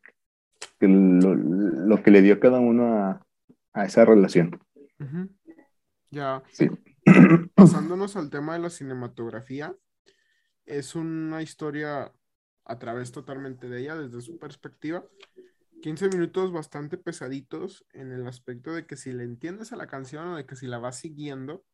lo, 0.80 2.02
que 2.04 2.12
le 2.12 2.22
dio 2.22 2.40
cada 2.40 2.60
uno 2.60 2.96
a, 2.98 3.26
a 3.74 3.86
esa 3.86 4.06
relación. 4.06 4.60
Ya. 6.10 6.44
Sí. 6.52 6.70
Pasándonos 7.56 8.16
al 8.16 8.30
tema 8.30 8.54
de 8.54 8.60
la 8.60 8.70
cinematografía, 8.70 9.76
es 10.66 10.96
una 10.96 11.42
historia 11.42 12.12
a 12.66 12.80
través 12.80 13.12
totalmente 13.12 13.70
de 13.70 13.82
ella, 13.82 13.96
desde 13.96 14.22
su 14.22 14.38
perspectiva. 14.38 15.06
15 15.82 16.10
minutos 16.10 16.52
bastante 16.52 16.98
pesaditos 16.98 17.86
en 17.94 18.12
el 18.12 18.28
aspecto 18.28 18.72
de 18.74 18.86
que 18.86 18.96
si 18.96 19.12
le 19.14 19.24
entiendes 19.24 19.74
a 19.74 19.76
la 19.76 19.88
canción 19.88 20.28
o 20.28 20.36
de 20.36 20.46
que 20.46 20.56
si 20.56 20.68
la 20.68 20.78
vas 20.78 20.98
siguiendo, 20.98 21.66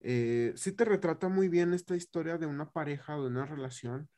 eh, 0.00 0.52
sí 0.56 0.72
te 0.72 0.84
retrata 0.84 1.28
muy 1.28 1.48
bien 1.48 1.74
esta 1.74 1.96
historia 1.96 2.38
de 2.38 2.46
una 2.46 2.70
pareja, 2.70 3.14
de 3.14 3.26
una 3.26 3.44
relación 3.44 4.08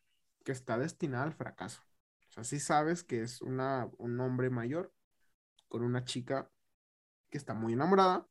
que 0.44 0.52
está 0.52 0.78
destinada 0.78 1.24
al 1.24 1.32
fracaso. 1.32 1.82
O 2.28 2.32
sea, 2.32 2.44
sí 2.44 2.60
sabes 2.60 3.04
que 3.04 3.22
es 3.22 3.42
una, 3.42 3.90
un 3.98 4.18
hombre 4.20 4.50
mayor 4.50 4.92
con 5.68 5.82
una 5.82 6.04
chica 6.04 6.50
que 7.30 7.38
está 7.38 7.54
muy 7.54 7.72
enamorada 7.72 8.26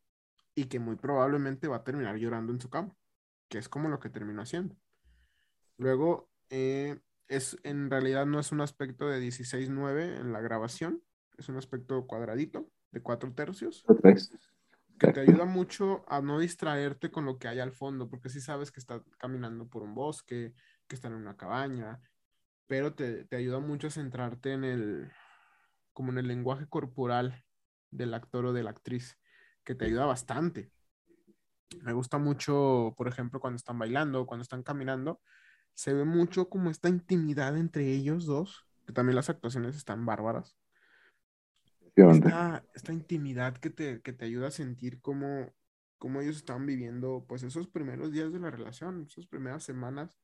y 0.55 0.65
que 0.65 0.79
muy 0.79 0.95
probablemente 0.95 1.67
va 1.67 1.77
a 1.77 1.83
terminar 1.83 2.17
llorando 2.17 2.51
en 2.51 2.59
su 2.59 2.69
cama, 2.69 2.95
que 3.49 3.57
es 3.57 3.69
como 3.69 3.89
lo 3.89 3.99
que 3.99 4.09
terminó 4.09 4.41
haciendo. 4.41 4.75
Luego, 5.77 6.29
eh, 6.49 6.99
es, 7.27 7.57
en 7.63 7.89
realidad 7.89 8.25
no 8.25 8.39
es 8.39 8.51
un 8.51 8.61
aspecto 8.61 9.07
de 9.07 9.19
16-9 9.19 10.19
en 10.19 10.33
la 10.33 10.41
grabación, 10.41 11.03
es 11.37 11.49
un 11.49 11.57
aspecto 11.57 12.05
cuadradito 12.05 12.69
de 12.91 13.01
cuatro 13.01 13.33
tercios. 13.33 13.83
Que 15.01 15.11
te 15.11 15.21
ayuda 15.21 15.45
mucho 15.45 16.05
a 16.07 16.21
no 16.21 16.37
distraerte 16.37 17.09
con 17.09 17.25
lo 17.25 17.39
que 17.39 17.47
hay 17.47 17.59
al 17.59 17.71
fondo, 17.71 18.07
porque 18.07 18.29
si 18.29 18.39
sabes 18.39 18.71
que 18.71 18.79
está 18.79 19.03
caminando 19.17 19.67
por 19.67 19.81
un 19.81 19.95
bosque, 19.95 20.53
que 20.87 20.93
está 20.93 21.07
en 21.07 21.15
una 21.15 21.35
cabaña, 21.35 21.99
pero 22.67 22.93
te, 22.93 23.25
te 23.25 23.35
ayuda 23.35 23.59
mucho 23.59 23.87
a 23.87 23.89
centrarte 23.89 24.53
en 24.53 24.63
el, 24.63 25.11
como 25.91 26.11
en 26.11 26.19
el 26.19 26.27
lenguaje 26.27 26.67
corporal 26.67 27.43
del 27.89 28.13
actor 28.13 28.45
o 28.45 28.53
de 28.53 28.61
la 28.61 28.69
actriz, 28.69 29.17
que 29.63 29.73
te 29.73 29.85
ayuda 29.85 30.05
bastante. 30.05 30.71
Me 31.81 31.93
gusta 31.93 32.19
mucho, 32.19 32.93
por 32.95 33.07
ejemplo, 33.07 33.39
cuando 33.39 33.55
están 33.57 33.79
bailando, 33.79 34.27
cuando 34.27 34.43
están 34.43 34.61
caminando, 34.61 35.19
se 35.73 35.93
ve 35.93 36.05
mucho 36.05 36.47
como 36.47 36.69
esta 36.69 36.89
intimidad 36.89 37.57
entre 37.57 37.91
ellos 37.91 38.27
dos, 38.27 38.67
que 38.85 38.93
también 38.93 39.15
las 39.15 39.31
actuaciones 39.31 39.75
están 39.75 40.05
bárbaras. 40.05 40.60
Esta, 41.95 42.63
esta, 42.73 42.93
intimidad 42.93 43.57
que 43.57 43.69
te, 43.69 44.01
que 44.01 44.13
te 44.13 44.25
ayuda 44.25 44.47
a 44.47 44.51
sentir 44.51 45.01
cómo, 45.01 45.53
cómo 45.97 46.21
ellos 46.21 46.37
estaban 46.37 46.65
viviendo 46.65 47.25
pues 47.27 47.43
esos 47.43 47.67
primeros 47.67 48.11
días 48.11 48.31
de 48.31 48.39
la 48.39 48.49
relación, 48.49 49.05
esas 49.09 49.27
primeras 49.27 49.63
semanas 49.63 50.17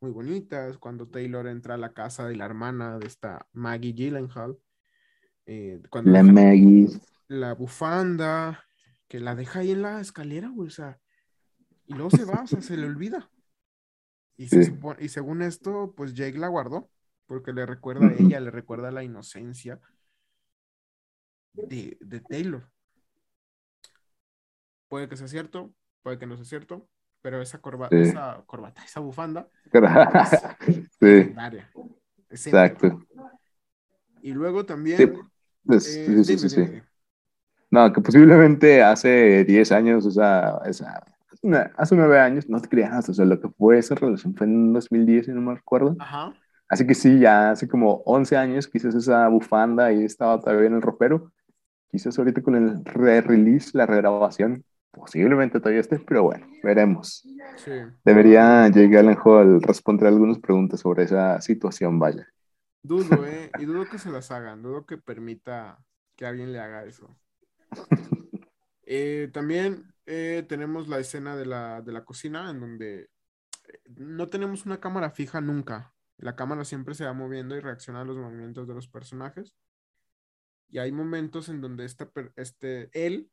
muy 0.00 0.10
bonitas, 0.10 0.78
cuando 0.78 1.08
Taylor 1.08 1.46
entra 1.46 1.74
a 1.74 1.78
la 1.78 1.92
casa 1.92 2.26
de 2.26 2.36
la 2.36 2.46
hermana 2.46 2.98
de 2.98 3.06
esta 3.06 3.46
Maggie 3.52 3.92
Gyllenhaal. 3.92 4.58
Eh, 5.46 5.82
cuando 5.90 6.10
la 6.10 6.22
Maggie. 6.22 6.88
La 7.28 7.54
bufanda, 7.54 8.64
que 9.08 9.20
la 9.20 9.34
deja 9.34 9.60
ahí 9.60 9.72
en 9.72 9.82
la 9.82 10.00
escalera, 10.00 10.52
o 10.56 10.68
sea, 10.70 10.98
y 11.86 11.94
luego 11.94 12.10
se 12.10 12.24
va, 12.24 12.42
o 12.42 12.46
sea, 12.46 12.62
se 12.62 12.76
le 12.76 12.86
olvida. 12.86 13.30
Y, 14.36 14.48
según 15.08 15.42
esto, 15.42 15.92
pues 15.94 16.14
Jake 16.14 16.38
la 16.38 16.48
guardó, 16.48 16.90
porque 17.26 17.52
le 17.52 17.66
recuerda 17.66 18.06
a 18.08 18.14
ella, 18.18 18.40
le 18.40 18.50
recuerda 18.50 18.90
la 18.90 19.04
inocencia 19.04 19.78
de, 21.52 22.20
Taylor. 22.28 22.68
Puede 24.88 25.08
que 25.08 25.16
sea 25.16 25.28
cierto, 25.28 25.72
puede 26.02 26.18
que 26.18 26.26
no 26.26 26.36
sea 26.36 26.44
cierto, 26.44 26.88
pero 27.22 27.40
esa, 27.40 27.58
corbata, 27.58 27.96
esa 27.96 28.42
corbata, 28.46 28.84
esa 28.84 29.00
bufanda, 29.00 29.48
sí. 31.00 31.34
Exacto. 32.30 33.06
Y 34.22 34.32
luego 34.32 34.64
también... 34.64 35.20
Pues, 35.64 35.94
eh, 35.94 36.24
sí, 36.24 36.38
sí, 36.38 36.48
sí, 36.48 36.82
No, 37.70 37.92
que 37.92 38.00
posiblemente 38.00 38.82
hace 38.82 39.44
10 39.44 39.72
años 39.72 40.06
esa, 40.06 40.58
esa 40.64 41.04
hace 41.76 41.96
nueve 41.96 42.18
años, 42.18 42.48
no 42.48 42.60
te 42.60 42.68
creas, 42.68 43.08
o 43.08 43.14
sea, 43.14 43.24
lo 43.24 43.40
que 43.40 43.48
fue 43.48 43.78
esa 43.78 43.94
relación 43.94 44.34
fue 44.34 44.46
en 44.46 44.72
2010, 44.72 45.26
si 45.26 45.32
no 45.32 45.40
me 45.40 45.52
acuerdo. 45.52 45.96
Ajá. 45.98 46.32
Así 46.68 46.86
que 46.86 46.94
sí, 46.94 47.18
ya 47.18 47.50
hace 47.50 47.66
como 47.66 48.02
11 48.06 48.36
años, 48.36 48.68
quizás 48.68 48.94
esa 48.94 49.26
bufanda 49.28 49.92
y 49.92 50.04
estaba 50.04 50.38
todavía 50.38 50.68
en 50.68 50.74
el 50.74 50.82
ropero. 50.82 51.32
Quizás 51.90 52.18
ahorita 52.18 52.42
con 52.42 52.54
el 52.54 52.84
re-release, 52.84 53.70
la 53.74 53.86
regrabación, 53.86 54.64
posiblemente 54.90 55.58
todavía 55.58 55.80
esté, 55.80 55.98
pero 55.98 56.24
bueno, 56.24 56.46
veremos. 56.62 57.26
Sí. 57.56 57.72
Debería 58.04 58.68
Jake 58.68 58.88
Gyllenhaal 58.88 59.62
responder 59.62 60.08
algunas 60.08 60.38
preguntas 60.38 60.80
sobre 60.80 61.04
esa 61.04 61.40
situación, 61.40 61.98
vaya. 61.98 62.26
Dudo, 62.82 63.24
¿eh? 63.26 63.50
Y 63.58 63.64
dudo 63.64 63.86
que 63.88 63.98
se 63.98 64.10
las 64.10 64.30
hagan, 64.30 64.62
dudo 64.62 64.86
que 64.86 64.98
permita 64.98 65.78
que 66.16 66.26
alguien 66.26 66.52
le 66.52 66.60
haga 66.60 66.84
eso. 66.84 67.16
Eh, 68.92 69.30
también 69.32 69.94
eh, 70.04 70.44
tenemos 70.48 70.88
la 70.88 70.98
escena 70.98 71.36
de 71.36 71.46
la, 71.46 71.80
de 71.80 71.92
la 71.92 72.04
cocina 72.04 72.50
en 72.50 72.58
donde 72.58 73.02
eh, 73.68 73.80
no 73.96 74.26
tenemos 74.26 74.66
una 74.66 74.80
cámara 74.80 75.10
fija 75.10 75.40
nunca. 75.40 75.94
La 76.16 76.34
cámara 76.34 76.64
siempre 76.64 76.96
se 76.96 77.04
va 77.04 77.12
moviendo 77.12 77.54
y 77.54 77.60
reacciona 77.60 78.00
a 78.00 78.04
los 78.04 78.16
movimientos 78.16 78.66
de 78.66 78.74
los 78.74 78.88
personajes. 78.88 79.54
Y 80.70 80.78
hay 80.78 80.92
momentos 80.92 81.48
en 81.48 81.60
donde 81.60 81.84
este, 81.84 82.08
este, 82.36 82.90
él 82.92 83.30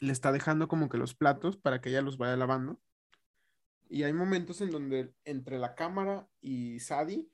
le 0.00 0.12
está 0.12 0.32
dejando 0.32 0.68
como 0.68 0.88
que 0.88 0.98
los 0.98 1.14
platos 1.14 1.56
para 1.56 1.80
que 1.80 1.90
ella 1.90 2.02
los 2.02 2.18
vaya 2.18 2.36
lavando. 2.36 2.80
Y 3.88 4.04
hay 4.04 4.12
momentos 4.12 4.60
en 4.60 4.70
donde 4.70 5.12
entre 5.24 5.58
la 5.58 5.74
cámara 5.74 6.28
y 6.40 6.80
Sadie 6.80 7.28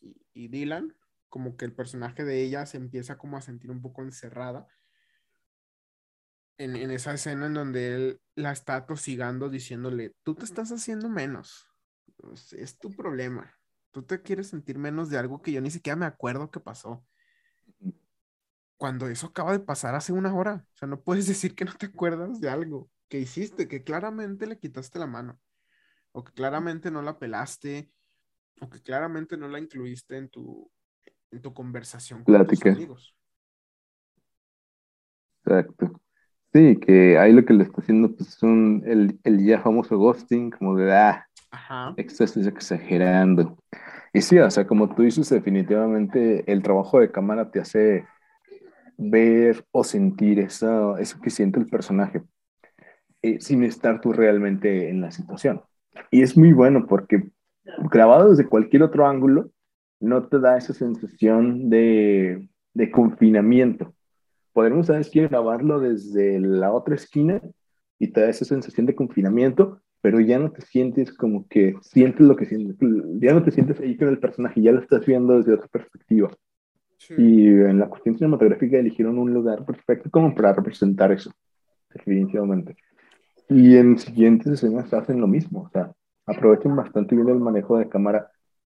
y, 0.00 0.16
y 0.34 0.48
Dylan, 0.48 0.94
como 1.28 1.56
que 1.56 1.64
el 1.64 1.72
personaje 1.72 2.24
de 2.24 2.42
ella 2.42 2.66
se 2.66 2.76
empieza 2.76 3.16
como 3.18 3.36
a 3.36 3.40
sentir 3.40 3.70
un 3.70 3.80
poco 3.80 4.02
encerrada 4.02 4.68
en, 6.58 6.90
esa 6.90 7.14
escena 7.14 7.46
en 7.46 7.54
donde 7.54 7.94
él 7.94 8.20
la 8.34 8.52
está 8.52 8.86
tosigando 8.86 9.48
diciéndole, 9.48 10.14
tú 10.22 10.34
te 10.34 10.44
estás 10.44 10.70
haciendo 10.72 11.08
menos, 11.08 11.68
es 12.52 12.78
tu 12.78 12.90
problema, 12.90 13.52
tú 13.90 14.02
te 14.02 14.22
quieres 14.22 14.48
sentir 14.48 14.78
menos 14.78 15.10
de 15.10 15.18
algo 15.18 15.42
que 15.42 15.52
yo 15.52 15.60
ni 15.60 15.70
siquiera 15.70 15.96
me 15.96 16.06
acuerdo 16.06 16.50
que 16.50 16.60
pasó. 16.60 17.04
Cuando 18.84 19.08
eso 19.08 19.28
acaba 19.28 19.52
de 19.52 19.60
pasar 19.60 19.94
hace 19.94 20.12
una 20.12 20.34
hora, 20.34 20.66
o 20.74 20.76
sea, 20.76 20.86
no 20.86 21.00
puedes 21.00 21.26
decir 21.26 21.54
que 21.54 21.64
no 21.64 21.72
te 21.72 21.86
acuerdas 21.86 22.38
de 22.38 22.50
algo 22.50 22.90
que 23.08 23.18
hiciste, 23.18 23.66
que 23.66 23.82
claramente 23.82 24.46
le 24.46 24.58
quitaste 24.58 24.98
la 24.98 25.06
mano, 25.06 25.40
o 26.12 26.22
que 26.22 26.34
claramente 26.34 26.90
no 26.90 27.00
la 27.00 27.18
pelaste, 27.18 27.90
o 28.60 28.68
que 28.68 28.82
claramente 28.82 29.38
no 29.38 29.48
la 29.48 29.58
incluiste 29.58 30.18
en 30.18 30.28
tu, 30.28 30.70
en 31.30 31.40
tu 31.40 31.54
conversación 31.54 32.24
con 32.24 32.46
tus 32.46 32.66
amigos. 32.66 33.16
Exacto. 35.46 36.02
Sí, 36.52 36.76
que 36.76 37.16
ahí 37.16 37.32
lo 37.32 37.42
que 37.46 37.54
le 37.54 37.64
está 37.64 37.80
haciendo 37.80 38.14
pues, 38.14 38.28
es 38.28 38.42
un, 38.42 38.82
el, 38.84 39.18
el, 39.24 39.46
ya 39.46 39.62
famoso 39.62 39.96
ghosting, 39.96 40.50
como 40.50 40.76
de, 40.76 40.92
ah, 40.92 41.26
estás 41.96 42.36
exagerando. 42.36 43.56
Y 44.12 44.20
sí, 44.20 44.38
o 44.38 44.50
sea, 44.50 44.66
como 44.66 44.94
tú 44.94 45.04
dices, 45.04 45.30
definitivamente 45.30 46.44
el 46.52 46.62
trabajo 46.62 47.00
de 47.00 47.10
cámara 47.10 47.50
te 47.50 47.60
hace 47.60 48.04
ver 48.96 49.64
o 49.72 49.84
sentir 49.84 50.38
eso, 50.38 50.96
eso 50.98 51.20
que 51.20 51.30
siente 51.30 51.58
el 51.58 51.66
personaje, 51.66 52.22
eh, 53.22 53.40
sin 53.40 53.64
estar 53.64 54.00
tú 54.00 54.12
realmente 54.12 54.88
en 54.88 55.00
la 55.00 55.10
situación. 55.10 55.62
Y 56.10 56.22
es 56.22 56.36
muy 56.36 56.52
bueno 56.52 56.86
porque 56.86 57.30
grabado 57.90 58.30
desde 58.30 58.48
cualquier 58.48 58.82
otro 58.82 59.06
ángulo, 59.06 59.50
no 60.00 60.26
te 60.26 60.38
da 60.38 60.58
esa 60.58 60.74
sensación 60.74 61.70
de, 61.70 62.48
de 62.74 62.90
confinamiento 62.90 63.94
podremos, 64.54 64.86
¿sabes? 64.86 65.10
Quiere 65.10 65.28
grabarlo 65.28 65.80
desde 65.80 66.40
la 66.40 66.72
otra 66.72 66.94
esquina 66.94 67.42
y 67.98 68.08
te 68.08 68.20
da 68.20 68.30
esa 68.30 68.44
sensación 68.44 68.86
de 68.86 68.94
confinamiento 68.94 69.82
pero 70.00 70.20
ya 70.20 70.38
no 70.38 70.52
te 70.52 70.60
sientes 70.60 71.14
como 71.14 71.48
que 71.48 71.76
sientes 71.80 72.20
lo 72.20 72.36
que 72.36 72.44
sientes, 72.44 72.76
ya 73.22 73.32
no 73.32 73.42
te 73.42 73.50
sientes 73.50 73.80
ahí 73.80 73.96
con 73.96 74.08
el 74.08 74.18
personaje, 74.18 74.60
ya 74.60 74.70
lo 74.70 74.80
estás 74.80 75.06
viendo 75.06 75.38
desde 75.38 75.54
otra 75.54 75.66
perspectiva. 75.68 76.30
Y 77.10 77.48
en 77.48 77.78
la 77.78 77.88
cuestión 77.88 78.16
cinematográfica 78.16 78.78
eligieron 78.78 79.18
un 79.18 79.32
lugar 79.32 79.64
perfecto 79.64 80.10
como 80.10 80.34
para 80.34 80.52
representar 80.52 81.12
eso, 81.12 81.30
definitivamente. 81.92 82.76
Y 83.48 83.76
en 83.76 83.98
siguientes 83.98 84.52
escenas 84.52 84.92
hacen 84.94 85.20
lo 85.20 85.26
mismo, 85.26 85.62
o 85.62 85.68
sea, 85.70 85.92
aprovechan 86.26 86.74
bastante 86.76 87.14
bien 87.14 87.28
el 87.28 87.40
manejo 87.40 87.78
de 87.78 87.88
cámara, 87.88 88.30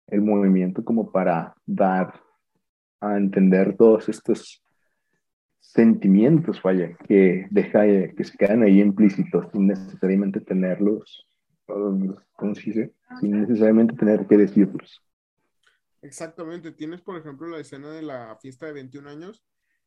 el 0.08 0.22
movimiento 0.22 0.84
como 0.84 1.10
para 1.10 1.54
dar 1.64 2.14
a 3.00 3.16
entender 3.16 3.76
todos 3.76 4.08
estos 4.08 4.62
sentimientos, 5.60 6.60
vaya, 6.62 6.96
que 7.06 7.46
deja 7.50 7.82
que 7.82 8.24
se 8.24 8.36
quedan 8.36 8.62
ahí 8.62 8.80
implícitos 8.80 9.46
sin 9.52 9.66
necesariamente 9.66 10.40
tenerlos, 10.40 11.26
¿cómo 11.66 12.54
se 12.54 12.62
dice? 12.62 12.92
Sin 13.20 13.40
necesariamente 13.40 13.94
tener 13.94 14.26
que 14.26 14.36
decirlos. 14.36 15.02
Exactamente, 16.07 16.71
tienes 16.71 17.03
por 17.03 17.19
ejemplo 17.19 17.49
la 17.49 17.59
escena 17.59 17.90
de 17.90 18.03
la 18.03 18.37
fiesta 18.37 18.66
de 18.66 18.73
21 18.73 19.11
años, 19.11 19.45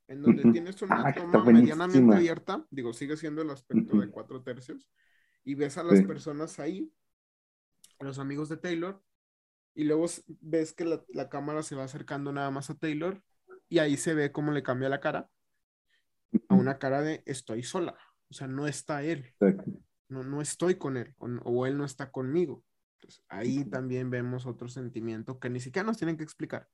en 0.08 0.22
donde 0.22 0.44
tienes 0.52 0.82
una 0.82 1.08
ah, 1.08 1.14
toma 1.14 1.46
medianamente 1.46 2.14
abierta, 2.14 2.66
digo, 2.70 2.92
sigue 2.92 3.16
siendo 3.16 3.42
el 3.42 3.50
aspecto 3.50 3.98
de 3.98 4.10
cuatro 4.10 4.44
tercios, 4.44 4.90
y 5.46 5.56
ves 5.56 5.78
a 5.78 5.84
las 5.84 6.02
personas 6.04 6.60
ahí, 6.60 6.92
los 8.02 8.20
amigos 8.20 8.50
de 8.50 8.58
Taylor, 8.58 9.02
y 9.74 9.86
luego 9.86 10.08
ves 10.42 10.74
que 10.74 10.84
la, 10.84 11.06
la, 11.08 11.30
cámara 11.30 11.64
se 11.64 11.76
va 11.76 11.86
acercando 11.86 12.34
nada 12.34 12.52
más 12.52 12.70
a 12.70 12.76
Taylor, 12.76 13.24
y 13.70 13.80
ahí 13.80 13.96
se 13.96 14.14
ve 14.14 14.34
cómo 14.34 14.52
le 14.52 14.62
cambia 14.62 14.90
la 14.90 15.00
cara 15.00 15.30
a 16.50 16.56
una 16.56 16.80
cara 16.80 17.02
de 17.02 17.24
estoy 17.26 17.64
sola, 17.64 17.98
o 18.30 18.34
sea, 18.34 18.48
no 18.48 18.68
está 18.68 19.04
él, 19.04 19.34
no, 20.10 20.24
no 20.24 20.42
estoy 20.42 20.76
con 20.76 20.98
él, 20.98 21.16
o 21.18 21.66
él 21.66 21.78
no 21.78 21.86
está 21.86 22.12
conmigo 22.12 22.66
ahí 23.28 23.66
también 23.66 24.10
vemos 24.10 24.46
otro 24.46 24.68
sentimiento 24.68 25.40
que 25.40 25.50
ni 25.50 25.60
siquiera 25.60 25.86
nos 25.86 25.98
tienen 25.98 26.18
que 26.18 26.24
explicar. 26.24 26.70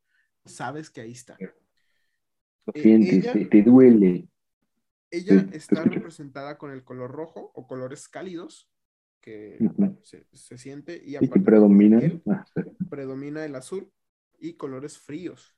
Sabes 0.45 0.89
que 0.89 1.01
ahí 1.01 1.11
está. 1.11 1.37
Lo 1.39 2.73
eh, 2.73 2.81
sientes, 2.81 3.49
te, 3.49 3.61
duele. 3.61 4.27
Ella 5.11 5.47
está 5.51 5.83
representada 5.83 6.57
con 6.57 6.71
el 6.71 6.83
color 6.83 7.11
rojo 7.11 7.51
o 7.53 7.67
colores 7.67 8.07
cálidos 8.07 8.69
que 9.21 9.57
se, 10.03 10.57
siente 10.57 11.01
y 11.03 11.15
aparte 11.15 11.39
predomina, 11.39 11.99
ah, 12.29 12.45
predomina 12.89 13.43
el 13.43 13.55
azul 13.55 13.91
y 14.37 14.53
colores 14.53 14.99
fríos. 14.99 15.57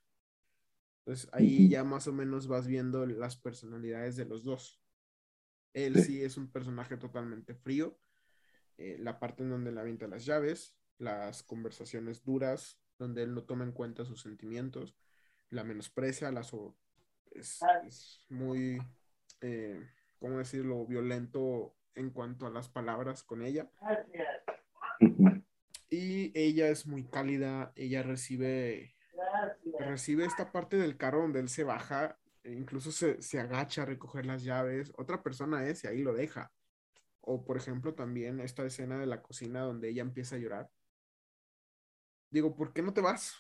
Entonces 0.99 1.29
ahí 1.33 1.69
ya 1.69 1.83
más 1.83 2.07
o 2.07 2.13
menos 2.13 2.47
vas 2.47 2.67
viendo 2.67 3.05
las 3.05 3.35
personalidades 3.37 4.15
de 4.15 4.25
los 4.25 4.43
dos. 4.43 4.81
Él 5.73 6.01
sí 6.01 6.21
es 6.21 6.37
un 6.37 6.49
personaje 6.49 6.97
totalmente 6.97 7.53
frío 7.53 7.97
eh, 8.77 8.97
la 8.99 9.19
parte 9.19 9.43
en 9.43 9.49
donde 9.49 9.71
le 9.71 9.79
avienta 9.79 10.07
las 10.07 10.25
llaves, 10.25 10.75
las 10.97 11.43
conversaciones 11.43 12.23
duras, 12.23 12.79
donde 12.97 13.23
él 13.23 13.33
no 13.33 13.43
toma 13.43 13.63
en 13.63 13.71
cuenta 13.71 14.05
sus 14.05 14.21
sentimientos, 14.21 14.95
la 15.49 15.63
menosprecia, 15.63 16.31
la 16.31 16.41
es, 17.31 18.25
muy, 18.29 18.79
eh, 19.41 19.79
¿cómo 20.19 20.37
decirlo?, 20.37 20.85
violento 20.85 21.75
en 21.95 22.09
cuanto 22.11 22.45
a 22.45 22.51
las 22.51 22.69
palabras 22.69 23.23
con 23.23 23.41
ella. 23.41 23.69
Y 25.89 26.37
ella 26.37 26.67
es 26.67 26.85
muy 26.85 27.05
cálida, 27.05 27.71
ella 27.75 28.03
recibe, 28.03 28.95
recibe 29.79 30.25
esta 30.25 30.51
parte 30.51 30.77
del 30.77 30.97
carro 30.97 31.21
donde 31.21 31.39
él 31.39 31.49
se 31.49 31.63
baja, 31.63 32.19
e 32.43 32.51
incluso 32.51 32.91
se, 32.91 33.21
se 33.21 33.39
agacha 33.39 33.83
a 33.83 33.85
recoger 33.85 34.25
las 34.25 34.43
llaves, 34.43 34.91
otra 34.97 35.23
persona 35.23 35.65
es 35.67 35.83
y 35.83 35.87
ahí 35.87 36.01
lo 36.03 36.13
deja. 36.13 36.51
O 37.29 37.43
por 37.43 37.57
ejemplo 37.57 37.93
también 37.93 38.39
esta 38.39 38.65
escena 38.65 38.97
de 38.97 39.05
la 39.05 39.21
cocina 39.21 39.59
donde 39.59 39.89
ella 39.89 40.01
empieza 40.01 40.37
a 40.37 40.39
llorar. 40.39 40.69
Digo, 42.29 42.55
¿por 42.55 42.71
qué 42.71 42.81
no 42.81 42.93
te 42.93 43.01
vas? 43.01 43.35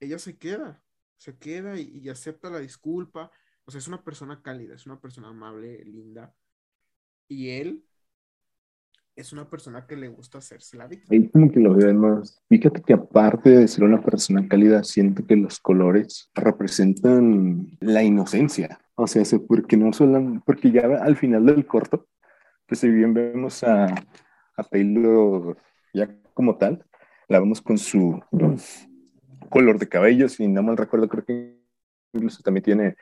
Ella 0.00 0.18
se 0.18 0.38
queda, 0.38 0.82
se 1.18 1.36
queda 1.36 1.78
y, 1.78 2.08
acepta 2.08 2.48
la 2.48 2.58
disculpa. 2.58 3.30
O 3.66 3.70
sea, 3.70 3.80
es 3.80 3.86
una 3.86 4.02
persona 4.02 4.40
cálida, 4.40 4.74
es 4.74 4.86
una 4.86 4.98
persona 4.98 5.28
amable, 5.28 5.84
linda. 5.84 6.34
Y 7.28 7.50
él 7.50 7.84
es 9.14 9.34
una 9.34 9.48
persona 9.48 9.86
que 9.86 9.94
le 9.94 10.08
gusta 10.08 10.38
hacerse 10.38 10.78
la 10.78 10.86
vida. 10.86 11.02
Ahí 11.10 11.28
como 11.28 11.52
que 11.52 11.60
lo 11.60 11.74
veo 11.74 11.92
más. 11.92 12.42
Fíjate 12.48 12.80
que 12.80 12.94
aparte 12.94 13.50
de 13.50 13.68
ser 13.68 13.84
una 13.84 14.02
persona 14.02 14.48
cálida, 14.48 14.82
siento 14.84 15.26
que 15.26 15.36
los 15.36 15.60
colores 15.60 16.30
representan 16.34 17.76
la 17.80 18.02
inocencia. 18.02 18.80
O 18.94 19.06
sea, 19.06 19.22
porque 19.46 19.76
no 19.76 19.92
solo, 19.92 20.42
porque 20.46 20.72
ya 20.72 20.86
al 21.02 21.16
final 21.16 21.44
del 21.44 21.66
corto 21.66 22.08
pues 22.72 22.80
si 22.80 22.88
bien 22.88 23.12
vemos 23.12 23.62
a, 23.64 23.84
a 23.84 24.64
Taylor 24.64 25.58
ya 25.92 26.08
como 26.32 26.56
tal, 26.56 26.82
la 27.28 27.38
vemos 27.38 27.60
con 27.60 27.76
su 27.76 28.18
color 29.50 29.78
de 29.78 29.90
cabello, 29.90 30.26
si 30.30 30.48
no 30.48 30.62
mal 30.62 30.78
recuerdo, 30.78 31.06
creo 31.06 31.22
que 31.22 31.58
incluso 32.14 32.42
también 32.42 32.64
tiene 32.64 32.96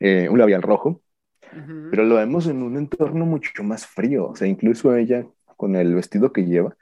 eh, 0.00 0.30
un 0.30 0.38
labial 0.38 0.62
rojo, 0.62 1.02
pero 1.90 2.06
lo 2.06 2.14
vemos 2.14 2.46
en 2.46 2.62
un 2.62 2.78
entorno 2.78 3.26
mucho 3.26 3.62
más 3.62 3.86
frío, 3.86 4.28
o 4.28 4.36
sea, 4.36 4.48
incluso 4.48 4.96
ella 4.96 5.26
con 5.58 5.76
el 5.76 5.94
vestido 5.94 6.32
que 6.32 6.46
lleva 6.46 6.74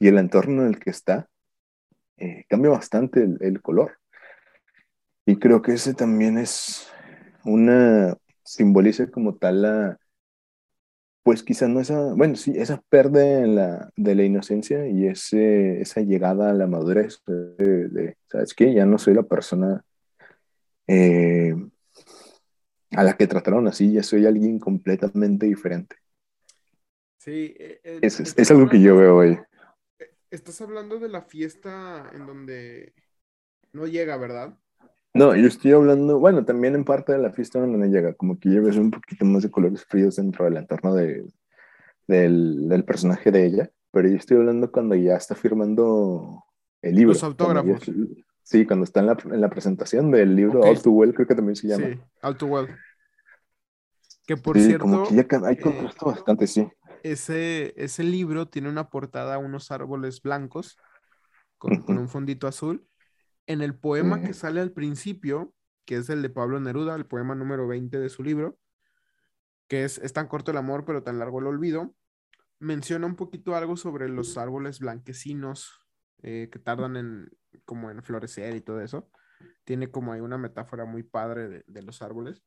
y 0.00 0.08
el 0.08 0.18
entorno 0.18 0.62
en 0.62 0.70
el 0.70 0.80
que 0.80 0.90
está, 0.90 1.28
eh, 2.16 2.46
cambia 2.48 2.72
bastante 2.72 3.22
el, 3.22 3.38
el, 3.42 3.62
color. 3.62 3.96
Y 5.24 5.36
creo 5.36 5.62
que 5.62 5.74
ese 5.74 5.94
también 5.94 6.36
es 6.36 6.90
una, 7.44 8.16
simboliza 8.42 9.06
como 9.06 9.36
tal 9.36 9.62
la, 9.62 9.99
pues 11.22 11.42
quizás 11.42 11.68
no 11.68 11.80
esa, 11.80 12.14
bueno, 12.14 12.36
sí, 12.36 12.52
esa 12.56 12.82
pérdida 12.88 13.46
la, 13.46 13.92
de 13.96 14.14
la 14.14 14.24
inocencia 14.24 14.88
y 14.88 15.06
ese, 15.06 15.80
esa 15.80 16.00
llegada 16.00 16.50
a 16.50 16.54
la 16.54 16.66
madurez 16.66 17.22
de, 17.26 18.16
¿sabes 18.26 18.54
qué? 18.54 18.72
Ya 18.72 18.86
no 18.86 18.98
soy 18.98 19.14
la 19.14 19.22
persona 19.22 19.84
eh, 20.86 21.54
a 22.92 23.04
la 23.04 23.16
que 23.16 23.26
trataron 23.26 23.68
así, 23.68 23.92
ya 23.92 24.02
soy 24.02 24.26
alguien 24.26 24.58
completamente 24.58 25.46
diferente. 25.46 25.96
Sí, 27.18 27.54
eh, 27.58 27.80
eh, 27.84 27.98
es, 28.00 28.18
es, 28.18 28.50
algo 28.50 28.68
que 28.68 28.80
yo 28.80 28.96
veo 28.96 29.16
hoy. 29.16 29.38
Estás 30.30 30.60
hablando 30.62 30.98
de 30.98 31.08
la 31.10 31.22
fiesta 31.22 32.10
en 32.14 32.26
donde 32.26 32.94
no 33.72 33.86
llega, 33.86 34.16
¿verdad? 34.16 34.58
No, 35.12 35.34
yo 35.34 35.48
estoy 35.48 35.72
hablando, 35.72 36.20
bueno, 36.20 36.44
también 36.44 36.74
en 36.76 36.84
parte 36.84 37.12
de 37.12 37.18
la 37.18 37.32
fiesta 37.32 37.58
donde 37.58 37.88
llega, 37.88 38.14
como 38.14 38.38
que 38.38 38.48
lleves 38.48 38.76
un 38.76 38.92
poquito 38.92 39.24
más 39.24 39.42
de 39.42 39.50
colores 39.50 39.84
fríos 39.84 40.16
dentro 40.16 40.44
del 40.44 40.56
entorno 40.56 40.94
de, 40.94 41.26
del, 42.06 42.68
del, 42.68 42.84
personaje 42.84 43.32
de 43.32 43.44
ella, 43.44 43.70
pero 43.90 44.08
yo 44.08 44.16
estoy 44.16 44.36
hablando 44.36 44.70
cuando 44.70 44.94
ya 44.94 45.16
está 45.16 45.34
firmando 45.34 46.44
el 46.80 46.94
libro. 46.94 47.14
Los 47.14 47.24
autógrafos. 47.24 47.90
sí, 48.44 48.64
cuando 48.64 48.84
está 48.84 49.00
en 49.00 49.06
la, 49.06 49.16
en 49.24 49.40
la, 49.40 49.50
presentación 49.50 50.12
del 50.12 50.36
libro 50.36 50.60
All 50.60 50.80
Too 50.80 50.92
Well, 50.92 51.12
creo 51.12 51.26
que 51.26 51.34
también 51.34 51.56
se 51.56 51.66
llama. 51.66 51.88
Sí, 51.88 52.00
All 52.22 52.36
Too 52.36 52.46
Well. 52.46 52.68
Que 54.26 54.36
por 54.36 54.56
cierto. 54.60 54.84
Como 54.84 55.08
que 55.08 55.16
ya 55.16 55.26
hay 55.44 55.54
eh, 55.54 55.60
contraste 55.60 56.04
bastante, 56.04 56.46
sí. 56.46 56.68
Ese, 57.02 57.74
ese 57.76 58.04
libro 58.04 58.46
tiene 58.46 58.68
una 58.68 58.90
portada, 58.90 59.38
unos 59.38 59.72
árboles 59.72 60.22
blancos 60.22 60.78
con, 61.58 61.82
con 61.82 61.98
un 61.98 62.08
fondito 62.08 62.46
azul 62.46 62.86
en 63.50 63.62
el 63.62 63.74
poema 63.74 64.22
que 64.22 64.32
sale 64.32 64.60
al 64.60 64.70
principio, 64.70 65.52
que 65.84 65.96
es 65.96 66.08
el 66.08 66.22
de 66.22 66.30
Pablo 66.30 66.60
Neruda, 66.60 66.94
el 66.94 67.04
poema 67.04 67.34
número 67.34 67.66
20 67.66 67.98
de 67.98 68.08
su 68.08 68.22
libro, 68.22 68.56
que 69.66 69.82
es, 69.82 69.98
es 69.98 70.12
tan 70.12 70.28
corto 70.28 70.52
el 70.52 70.56
amor, 70.56 70.84
pero 70.84 71.02
tan 71.02 71.18
largo 71.18 71.40
el 71.40 71.48
olvido, 71.48 71.92
menciona 72.60 73.06
un 73.06 73.16
poquito 73.16 73.56
algo 73.56 73.76
sobre 73.76 74.08
los 74.08 74.38
árboles 74.38 74.78
blanquecinos 74.78 75.84
eh, 76.22 76.48
que 76.52 76.60
tardan 76.60 76.96
en, 76.96 77.30
como 77.64 77.90
en 77.90 78.04
florecer 78.04 78.54
y 78.54 78.60
todo 78.60 78.80
eso. 78.82 79.10
Tiene 79.64 79.90
como 79.90 80.12
ahí 80.12 80.20
una 80.20 80.38
metáfora 80.38 80.84
muy 80.84 81.02
padre 81.02 81.64
de, 81.66 81.82
los 81.82 82.02
árboles. 82.02 82.44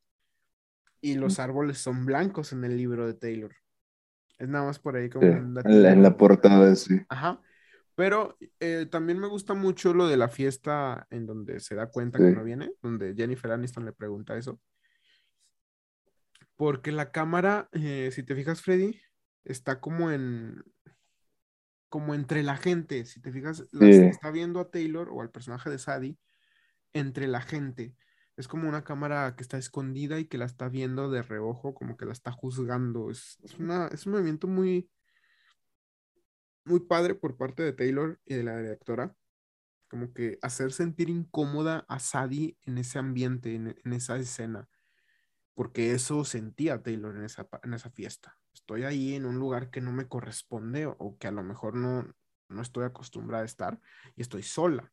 Y 1.02 1.16
los 1.16 1.38
árboles 1.38 1.76
son 1.76 2.06
blancos 2.06 2.54
en 2.54 2.64
el 2.64 2.78
libro 2.78 3.06
de 3.06 3.12
Taylor. 3.12 3.52
Es 4.38 4.48
nada 4.48 4.64
más 4.64 4.78
por 4.78 4.96
ahí 4.96 5.10
como... 5.10 5.26
en, 5.26 5.52
la, 5.52 5.92
en 5.92 6.02
la 6.02 6.16
portada, 6.16 6.74
sí. 6.76 6.98
Ajá. 7.10 7.42
Pero 7.94 8.36
eh, 8.60 8.86
también 8.90 9.18
me 9.20 9.28
gusta 9.28 9.54
mucho 9.54 9.94
lo 9.94 10.08
de 10.08 10.16
la 10.16 10.28
fiesta 10.28 11.06
en 11.10 11.26
donde 11.26 11.60
se 11.60 11.74
da 11.74 11.90
cuenta 11.90 12.18
que 12.18 12.32
no 12.32 12.42
viene, 12.42 12.72
donde 12.82 13.14
Jennifer 13.14 13.52
Aniston 13.52 13.84
le 13.84 13.92
pregunta 13.92 14.36
eso. 14.36 14.60
Porque 16.56 16.92
la 16.92 17.12
cámara, 17.12 17.68
eh, 17.72 18.10
si 18.12 18.22
te 18.22 18.34
fijas, 18.34 18.62
Freddy, 18.62 19.00
está 19.44 19.80
como 19.80 20.10
en. 20.10 20.62
como 21.88 22.14
entre 22.14 22.42
la 22.42 22.56
gente. 22.56 23.04
Si 23.04 23.20
te 23.20 23.32
fijas, 23.32 23.64
está 23.80 24.30
viendo 24.30 24.60
a 24.60 24.70
Taylor 24.70 25.08
o 25.10 25.20
al 25.20 25.30
personaje 25.30 25.70
de 25.70 25.78
Sadie 25.78 26.18
entre 26.92 27.28
la 27.28 27.40
gente. 27.40 27.94
Es 28.36 28.48
como 28.48 28.68
una 28.68 28.82
cámara 28.82 29.34
que 29.36 29.42
está 29.42 29.58
escondida 29.58 30.18
y 30.18 30.24
que 30.24 30.38
la 30.38 30.44
está 30.44 30.68
viendo 30.68 31.08
de 31.10 31.22
reojo, 31.22 31.74
como 31.74 31.96
que 31.96 32.06
la 32.06 32.12
está 32.12 32.32
juzgando. 32.32 33.10
Es, 33.10 33.38
una, 33.58 33.86
es 33.88 34.06
un 34.06 34.12
movimiento 34.12 34.48
muy, 34.48 34.90
muy 36.64 36.80
padre 36.80 37.14
por 37.14 37.36
parte 37.36 37.62
de 37.62 37.72
Taylor 37.72 38.20
y 38.24 38.34
de 38.34 38.42
la 38.42 38.58
directora, 38.58 39.14
como 39.88 40.12
que 40.12 40.38
hacer 40.42 40.72
sentir 40.72 41.08
incómoda 41.08 41.84
a 41.88 41.98
Sadie 41.98 42.56
en 42.62 42.78
ese 42.78 42.98
ambiente, 42.98 43.54
en, 43.54 43.92
esa 43.92 44.16
escena, 44.16 44.68
porque 45.54 45.92
eso 45.92 46.24
sentía 46.24 46.82
Taylor 46.82 47.14
en 47.16 47.24
esa, 47.24 47.48
en 47.62 47.74
esa 47.74 47.90
fiesta. 47.90 48.38
estoy 48.52 48.84
ahí 48.84 49.14
en 49.14 49.26
un 49.26 49.38
lugar 49.38 49.70
que 49.70 49.80
no 49.80 49.92
me 49.92 50.08
corresponde 50.08 50.86
o, 50.86 51.16
que 51.18 51.28
a 51.28 51.32
lo 51.32 51.42
mejor 51.42 51.74
no, 51.74 52.12
no 52.48 52.62
estoy 52.62 52.84
acostumbrada 52.84 53.42
a 53.42 53.46
estar 53.46 53.80
y 54.16 54.22
estoy 54.22 54.42
sola. 54.42 54.92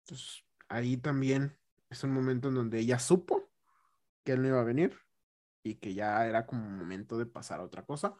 Entonces, 0.00 0.44
ahí 0.68 0.96
también 0.96 1.58
es 1.90 2.04
un 2.04 2.12
momento 2.12 2.48
en 2.48 2.54
donde 2.54 2.78
ella 2.78 2.98
supo 2.98 3.50
que 4.22 4.32
él 4.32 4.42
no 4.42 4.48
iba 4.48 4.60
a 4.60 4.64
venir 4.64 4.98
y 5.62 5.76
que 5.76 5.94
ya 5.94 6.26
era 6.26 6.46
como 6.46 6.68
momento 6.68 7.18
de 7.18 7.26
pasar 7.26 7.60
a 7.60 7.64
otra 7.64 7.84
cosa. 7.84 8.14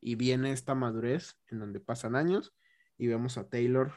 Y 0.00 0.14
viene 0.14 0.52
esta 0.52 0.74
madurez 0.74 1.36
en 1.48 1.58
donde 1.58 1.80
pasan 1.80 2.16
años 2.16 2.54
y 2.96 3.06
vemos 3.08 3.38
a 3.38 3.48
Taylor 3.48 3.92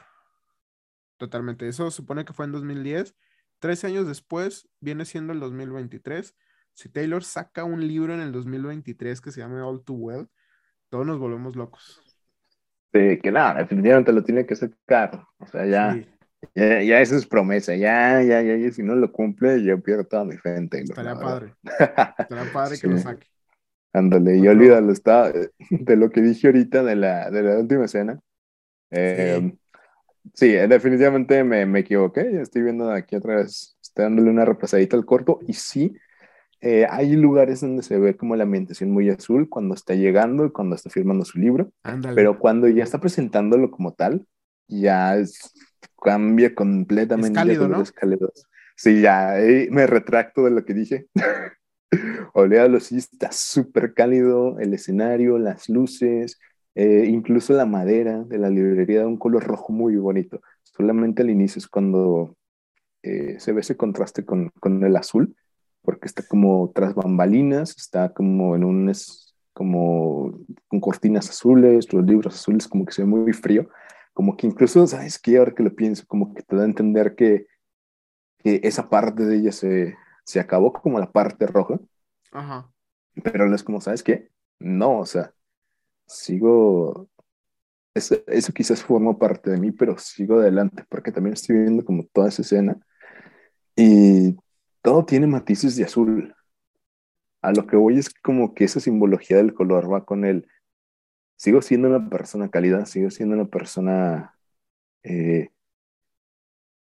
totalmente. 1.16 1.68
Eso 1.68 1.90
supone 1.90 2.24
que 2.24 2.32
fue 2.32 2.46
en 2.46 2.52
2010. 2.52 3.14
Trece 3.58 3.86
años 3.86 4.08
después 4.08 4.68
viene 4.80 5.04
siendo 5.04 5.32
el 5.32 5.40
2023. 5.40 6.34
Si 6.74 6.88
Taylor 6.88 7.22
saca 7.22 7.64
un 7.64 7.86
libro 7.86 8.14
en 8.14 8.20
el 8.20 8.32
2023 8.32 9.20
que 9.20 9.30
se 9.30 9.40
llama 9.40 9.66
All 9.66 9.84
Too 9.84 9.94
Well, 9.94 10.28
todos 10.88 11.06
nos 11.06 11.18
volvemos 11.18 11.54
locos. 11.54 12.02
Sí, 12.92 13.18
que 13.22 13.30
nada, 13.30 13.60
definitivamente 13.60 14.12
lo 14.12 14.22
tiene 14.22 14.44
que 14.44 14.56
sacar. 14.56 15.24
O 15.38 15.46
sea, 15.46 15.64
ya, 15.64 15.96
ya, 16.54 16.82
ya 16.82 17.00
eso 17.00 17.16
es 17.16 17.26
promesa. 17.26 17.74
Ya, 17.74 18.22
ya, 18.22 18.42
ya, 18.42 18.72
si 18.72 18.82
no 18.82 18.94
lo 18.94 19.10
cumple, 19.12 19.62
yo 19.62 19.80
pierdo 19.82 20.04
toda 20.04 20.24
mi 20.24 20.36
fe 20.36 20.56
en 20.56 20.68
Taylor.Estaría 20.68 21.14
padre. 21.14 21.54
Estaría 21.62 22.52
padre 22.52 22.78
que 22.78 22.86
lo 22.88 22.98
saque. 22.98 23.31
Ándale, 23.92 24.38
y 24.38 24.48
olvídalo, 24.48 24.92
está 24.92 25.32
de 25.70 25.96
lo 25.96 26.10
que 26.10 26.22
dije 26.22 26.46
ahorita 26.48 26.82
de 26.82 26.96
la, 26.96 27.30
de 27.30 27.42
la 27.42 27.58
última 27.58 27.84
escena. 27.84 28.18
Eh, 28.90 29.52
sí. 30.34 30.48
definitivamente 30.48 31.44
me, 31.44 31.66
me 31.66 31.80
equivoqué. 31.80 32.40
Estoy 32.40 32.62
viendo 32.62 32.90
aquí 32.90 33.16
otra 33.16 33.36
vez, 33.36 33.76
estoy 33.82 34.04
dándole 34.04 34.30
una 34.30 34.44
repasadita 34.44 34.96
al 34.96 35.04
corto 35.04 35.40
y 35.46 35.54
sí, 35.54 35.94
eh, 36.64 36.86
hay 36.88 37.16
lugares 37.16 37.60
donde 37.60 37.82
se 37.82 37.98
ve 37.98 38.16
como 38.16 38.36
la 38.36 38.44
ambientación 38.44 38.92
muy 38.92 39.10
azul 39.10 39.48
cuando 39.48 39.74
está 39.74 39.94
llegando 39.94 40.46
y 40.46 40.52
cuando 40.52 40.76
está 40.76 40.90
firmando 40.90 41.24
su 41.24 41.40
libro, 41.40 41.72
pero 42.14 42.38
cuando 42.38 42.68
ya 42.68 42.84
está 42.84 43.00
presentándolo 43.00 43.70
como 43.72 43.94
tal, 43.94 44.26
ya 44.68 45.16
cambia 46.00 46.54
completamente. 46.54 47.30
Es 47.30 47.34
cálido, 47.34 47.68
¿no? 47.68 47.82
Sí, 48.76 49.00
ya 49.00 49.34
me 49.70 49.86
retracto 49.88 50.44
de 50.44 50.50
lo 50.52 50.64
que 50.64 50.74
dije. 50.74 51.06
Oleado 52.32 52.80
sí 52.80 52.96
está 52.96 53.30
súper 53.32 53.94
cálido, 53.94 54.58
el 54.58 54.74
escenario, 54.74 55.38
las 55.38 55.68
luces, 55.68 56.38
eh, 56.74 57.06
incluso 57.08 57.52
la 57.52 57.66
madera 57.66 58.24
de 58.24 58.38
la 58.38 58.48
librería 58.48 59.00
de 59.00 59.06
un 59.06 59.18
color 59.18 59.44
rojo 59.44 59.72
muy 59.72 59.96
bonito. 59.96 60.40
Solamente 60.62 61.22
al 61.22 61.30
inicio 61.30 61.58
es 61.58 61.68
cuando 61.68 62.36
eh, 63.02 63.38
se 63.38 63.52
ve 63.52 63.60
ese 63.60 63.76
contraste 63.76 64.24
con, 64.24 64.50
con 64.60 64.82
el 64.84 64.96
azul 64.96 65.34
porque 65.82 66.06
está 66.06 66.22
como 66.26 66.70
tras 66.74 66.94
bambalinas, 66.94 67.76
está 67.76 68.12
como 68.12 68.56
en 68.56 68.64
un, 68.64 68.88
es 68.88 69.34
como 69.52 70.38
con 70.68 70.80
cortinas 70.80 71.28
azules, 71.28 71.92
los 71.92 72.04
libros 72.06 72.34
azules, 72.34 72.68
como 72.68 72.86
que 72.86 72.92
se 72.92 73.02
ve 73.02 73.08
muy 73.08 73.32
frío, 73.32 73.68
como 74.14 74.36
que 74.36 74.46
incluso, 74.46 74.86
¿sabes 74.86 75.18
qué? 75.18 75.38
Ahora 75.38 75.54
que 75.54 75.62
lo 75.62 75.74
pienso, 75.74 76.04
como 76.06 76.34
que 76.34 76.42
te 76.42 76.56
da 76.56 76.62
a 76.62 76.66
entender 76.66 77.14
que, 77.14 77.46
que 78.38 78.60
esa 78.62 78.88
parte 78.88 79.24
de 79.24 79.36
ella 79.36 79.52
se, 79.52 79.96
se 80.24 80.40
acabó 80.40 80.72
como 80.72 80.98
la 80.98 81.10
parte 81.10 81.46
roja. 81.46 81.78
Ajá. 82.32 82.70
Pero 83.22 83.52
es 83.54 83.62
como, 83.62 83.80
¿sabes 83.80 84.02
qué? 84.02 84.30
No, 84.58 85.00
o 85.00 85.06
sea, 85.06 85.34
sigo, 86.06 87.08
eso, 87.94 88.16
eso, 88.26 88.52
quizás 88.52 88.82
formó 88.82 89.18
parte 89.18 89.50
de 89.50 89.58
mí, 89.58 89.72
pero 89.72 89.98
sigo 89.98 90.40
adelante, 90.40 90.84
porque 90.88 91.12
también 91.12 91.34
estoy 91.34 91.58
viendo 91.58 91.84
como 91.84 92.04
toda 92.04 92.28
esa 92.28 92.42
escena 92.42 92.78
y 93.76 94.36
todo 94.82 95.04
tiene 95.04 95.26
matices 95.26 95.76
de 95.76 95.84
azul. 95.84 96.34
A 97.40 97.52
lo 97.52 97.66
que 97.66 97.76
voy 97.76 97.98
es 97.98 98.10
como 98.10 98.54
que 98.54 98.64
esa 98.64 98.80
simbología 98.80 99.36
del 99.36 99.54
color 99.54 99.92
va 99.92 100.04
con 100.04 100.24
él. 100.24 100.48
Sigo 101.36 101.60
siendo 101.62 101.88
una 101.88 102.08
persona 102.08 102.50
cálida, 102.50 102.86
sigo 102.86 103.10
siendo 103.10 103.34
una 103.34 103.46
persona, 103.46 104.36
eh, 105.02 105.50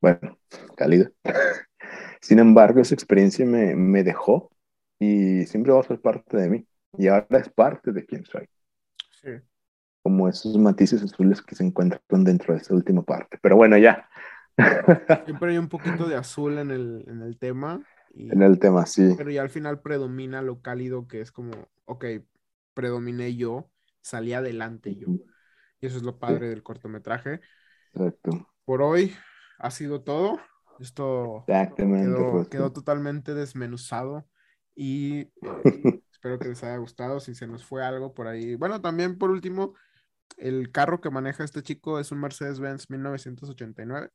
bueno, 0.01 0.39
cálida. 0.77 1.11
Sin 2.25 2.39
embargo, 2.39 2.81
esa 2.81 2.95
experiencia 2.95 3.45
me, 3.45 3.77
me 3.77 4.03
dejó 4.03 4.51
y 4.99 5.45
siempre 5.45 5.73
va 5.73 5.81
a 5.81 5.83
ser 5.83 6.01
parte 6.01 6.39
de 6.39 6.49
mí. 6.49 6.67
Y 6.97 7.09
ahora 7.09 7.27
es 7.39 7.51
parte 7.51 7.93
de 7.93 8.07
quien 8.07 8.25
soy. 8.25 8.49
Sí. 9.11 9.29
Como 10.03 10.27
esos 10.27 10.57
matices 10.57 11.03
azules 11.03 11.43
que 11.43 11.55
se 11.55 11.65
encuentran 11.65 12.25
dentro 12.25 12.55
de 12.55 12.61
esa 12.61 12.73
última 12.73 13.03
parte. 13.03 13.39
Pero 13.43 13.57
bueno, 13.57 13.77
ya. 13.77 14.09
Siempre 15.27 15.51
hay 15.51 15.59
un 15.59 15.69
poquito 15.69 16.09
de 16.09 16.17
azul 16.17 16.57
en 16.57 16.71
el, 16.71 17.05
en 17.09 17.21
el 17.21 17.37
tema. 17.37 17.83
en 18.15 18.41
el 18.41 18.59
tema, 18.59 18.87
sí. 18.87 19.13
Pero 19.19 19.31
ya 19.31 19.43
al 19.43 19.51
final 19.51 19.83
predomina 19.83 20.41
lo 20.41 20.63
cálido 20.63 21.07
que 21.07 21.21
es 21.21 21.31
como, 21.31 21.53
ok, 21.85 22.07
predominé 22.73 23.37
yo, 23.37 23.69
salí 24.01 24.33
adelante 24.33 24.97
yo. 24.97 25.09
Y 25.79 25.87
eso 25.89 25.99
es 25.99 26.03
lo 26.03 26.19
padre 26.19 26.49
del 26.49 26.63
cortometraje. 26.63 27.43
Exacto. 27.93 28.49
Por 28.65 28.81
hoy 28.81 29.15
ha 29.59 29.71
sido 29.71 30.01
todo. 30.01 30.41
Esto 30.81 31.45
quedó, 31.47 32.49
quedó, 32.49 32.73
totalmente 32.73 33.35
desmenuzado 33.35 34.27
y 34.75 35.21
eh, 35.21 35.31
espero 36.13 36.39
que 36.39 36.49
les 36.49 36.63
haya 36.65 36.77
gustado. 36.77 37.21
Si 37.21 37.35
se 37.35 37.47
nos 37.47 37.65
fue 37.65 37.85
algo 37.85 38.15
por 38.15 38.27
ahí. 38.27 38.55
Bueno, 38.55 38.81
también 38.81 39.19
por 39.19 39.31
último, 39.31 39.75
el 40.37 40.71
carro 40.73 41.01
que 41.01 41.11
maneja 41.11 41.45
este 41.45 41.63
chico 41.63 42.01
es 42.01 42.13
un 42.13 42.21
Mercedes-Benz 42.21 42.91
1989 42.91 44.11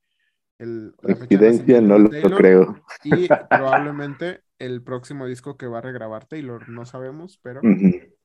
el, 0.59 0.93
Evidencia 1.03 1.81
no 1.81 1.97
lo 1.97 2.09
creo. 2.09 2.83
Y 3.03 3.27
probablemente 3.49 4.43
el 4.59 4.83
próximo 4.83 5.25
disco 5.25 5.57
que 5.57 5.67
va 5.67 5.79
a 5.79 5.81
regrabar 5.81 6.25
Taylor, 6.25 6.67
no 6.69 6.85
sabemos, 6.85 7.39
pero 7.41 7.61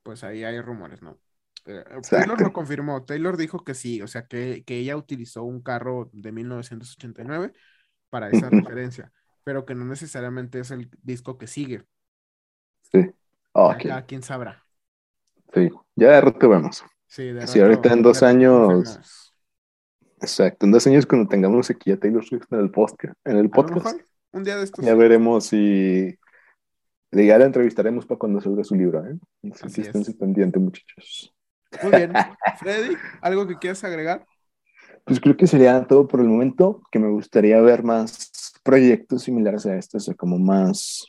pues 0.03 0.25
ahí 0.25 0.43
hay 0.43 0.61
rumores, 0.61 1.01
¿no? 1.01 1.19
Eh, 1.67 1.85
Taylor 2.11 2.39
lo 2.41 2.53
confirmó, 2.53 3.05
Taylor 3.05 3.37
dijo 3.37 3.65
que 3.65 3.75
sí, 3.75 4.03
o 4.03 4.09
sea, 4.09 4.27
que, 4.27 4.65
ella 4.67 4.97
utilizó 4.97 5.45
un 5.45 5.63
carro 5.63 6.11
de 6.13 6.33
1989 6.33 7.53
para 8.15 8.31
esa 8.31 8.49
referencia, 8.49 9.11
pero 9.43 9.67
que 9.67 9.75
no 9.75 9.85
necesariamente 9.85 10.61
es 10.61 10.71
el 10.71 10.89
disco 11.03 11.37
que 11.37 11.49
sigue. 11.49 11.83
Sí. 12.93 13.11
Okay. 13.51 13.91
Ya, 13.91 14.07
quién 14.07 14.23
sabrá. 14.23 14.65
Sí, 15.53 15.69
ya 15.97 16.13
de 16.13 16.21
rato 16.21 16.49
vemos. 16.49 16.85
Sí, 17.09 17.25
de 17.33 17.41
rato, 17.41 17.61
ahorita 17.61 17.93
en 17.93 18.03
dos 18.03 18.23
años 18.23 19.33
Exacto, 20.21 20.65
en 20.65 20.71
dos 20.71 20.87
años 20.87 21.07
cuando 21.07 21.29
tengamos 21.29 21.69
aquí 21.71 21.91
a 21.91 21.99
Taylor 21.99 22.25
Swift 22.25 22.47
en 22.53 22.61
el 22.61 22.71
podcast. 22.71 23.19
En 23.25 23.37
el 23.37 23.51
podcast 23.51 24.01
un 24.31 24.45
día 24.45 24.59
de 24.59 24.63
estos. 24.63 24.85
Ya 24.85 24.95
veremos 24.95 25.47
si 25.47 26.17
ya 27.11 27.37
la 27.37 27.47
entrevistaremos 27.47 28.07
para 28.07 28.21
cuando 28.21 28.41
salga 28.41 28.63
su 28.63 28.77
libro, 28.77 29.05
¿eh? 29.05 29.19
Así, 29.61 29.81
estén 29.81 30.05
pendientes, 30.17 30.63
muchachos. 30.63 31.35
Muy 31.83 31.91
bien. 31.91 32.13
Freddy, 32.61 32.97
¿algo 33.21 33.49
que 33.49 33.59
quieras 33.59 33.83
agregar? 33.83 34.25
Pues 35.05 35.21
creo 35.21 35.37
que 35.37 35.47
sería 35.47 35.85
todo 35.87 36.09
por 36.09 36.21
el 36.21 36.29
momento, 36.29 36.83
que 36.91 36.99
me 36.99 37.11
gustaría 37.11 37.61
ver 37.61 37.83
más 37.83 38.55
proyectos 38.63 39.25
similares 39.25 39.67
a 39.67 39.77
estos, 39.77 40.09
o 40.09 40.17
como 40.17 40.39
más 40.39 41.07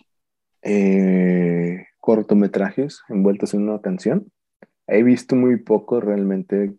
eh, 0.61 1.85
cortometrajes 1.99 3.01
envueltos 3.07 3.53
en 3.53 3.69
una 3.69 3.79
canción. 3.79 4.31
He 4.87 5.01
visto 5.01 5.35
muy 5.35 5.57
poco 5.57 6.01
realmente 6.01 6.75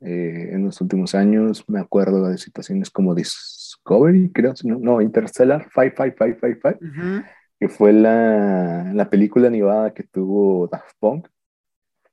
eh, 0.00 0.50
en 0.52 0.64
los 0.64 0.80
últimos 0.80 1.14
años. 1.14 1.64
Me 1.68 1.78
acuerdo 1.78 2.26
de 2.28 2.38
situaciones 2.38 2.90
como 2.90 3.14
Discovery, 3.14 4.32
creo, 4.32 4.54
no, 4.64 4.78
no 4.78 5.02
Interstellar 5.02 5.68
55555, 5.70 7.28
que 7.60 7.68
fue 7.68 7.92
la, 7.92 8.90
la 8.94 9.10
película 9.10 9.48
animada 9.48 9.92
que 9.92 10.04
tuvo 10.04 10.68
Daft 10.68 10.96
Punk. 10.98 11.28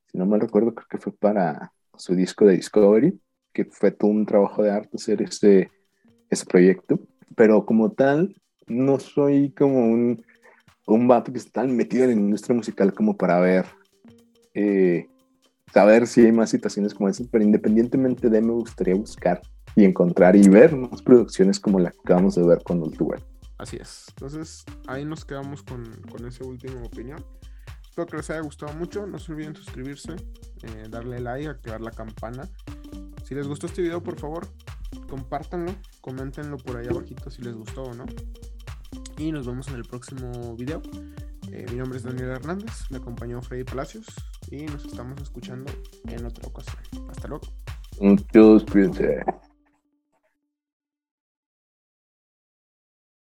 Si 0.07 0.17
no 0.17 0.25
mal 0.25 0.41
recuerdo, 0.41 0.75
creo 0.75 0.87
que 0.89 0.97
fue 0.97 1.13
para 1.13 1.71
su 1.95 2.13
disco 2.13 2.45
de 2.45 2.55
Discovery, 2.55 3.19
que 3.53 3.65
fue 3.65 3.91
todo 3.91 4.11
un 4.11 4.25
trabajo 4.25 4.63
de 4.63 4.71
arte 4.71 4.97
hacer 4.97 5.21
ese, 5.21 5.69
ese 6.29 6.45
proyecto. 6.45 6.99
Pero 7.35 7.65
como 7.65 7.91
tal, 7.91 8.35
no 8.67 8.99
soy 8.99 9.51
como 9.51 9.79
un, 9.79 10.23
un 10.87 11.07
vato 11.07 11.31
que 11.31 11.39
está 11.39 11.61
tan 11.61 11.75
metido 11.75 12.03
en 12.03 12.09
la 12.09 12.15
industria 12.15 12.55
musical 12.55 12.93
como 12.93 13.17
para 13.17 13.39
ver 13.39 13.65
eh, 14.53 15.07
saber 15.73 16.07
si 16.07 16.21
hay 16.25 16.31
más 16.31 16.49
situaciones 16.49 16.93
como 16.93 17.09
esas, 17.09 17.27
pero 17.27 17.43
independientemente 17.43 18.29
de, 18.29 18.41
me 18.41 18.53
gustaría 18.53 18.95
buscar 18.95 19.41
y 19.75 19.85
encontrar 19.85 20.35
y 20.35 20.47
ver 20.47 20.75
más 20.75 21.01
producciones 21.01 21.59
como 21.59 21.79
la 21.79 21.89
que 21.91 21.99
acabamos 21.99 22.35
de 22.35 22.45
ver 22.45 22.61
con 22.63 22.81
Ultuwell. 22.81 23.23
Así 23.57 23.77
es. 23.77 24.05
Entonces, 24.09 24.65
ahí 24.87 25.05
nos 25.05 25.25
quedamos 25.25 25.63
con, 25.63 25.83
con 26.11 26.27
esa 26.27 26.43
última 26.43 26.83
opinión. 26.83 27.23
Espero 27.89 28.07
que 28.07 28.17
les 28.17 28.29
haya 28.29 28.41
gustado 28.41 28.73
mucho. 28.73 29.07
No 29.07 29.17
se 29.19 29.31
olviden 29.31 29.55
suscribirse, 29.55 30.13
eh, 30.63 30.87
darle 30.89 31.19
like, 31.19 31.47
activar 31.47 31.81
la 31.81 31.91
campana. 31.91 32.49
Si 33.23 33.33
les 33.33 33.47
gustó 33.47 33.67
este 33.67 33.81
video, 33.81 34.03
por 34.03 34.19
favor, 34.19 34.47
compártanlo, 35.09 35.73
coméntenlo 36.01 36.57
por 36.57 36.77
ahí 36.77 36.87
abajito 36.87 37.29
si 37.29 37.41
les 37.41 37.55
gustó 37.55 37.83
o 37.83 37.93
no. 37.93 38.05
Y 39.17 39.31
nos 39.31 39.47
vemos 39.47 39.67
en 39.69 39.75
el 39.75 39.83
próximo 39.83 40.55
video. 40.55 40.81
Eh, 41.51 41.65
mi 41.71 41.77
nombre 41.77 41.97
es 41.97 42.03
Daniel 42.03 42.29
Hernández, 42.29 42.89
me 42.89 42.97
acompañó 42.97 43.41
Freddy 43.41 43.63
Palacios 43.63 44.05
y 44.49 44.65
nos 44.65 44.85
estamos 44.85 45.21
escuchando 45.21 45.71
en 46.07 46.25
otra 46.25 46.47
ocasión. 46.47 46.77
Hasta 47.09 47.27
luego. 47.27 47.45
Dios, 48.33 48.65
cuídense. 48.71 49.23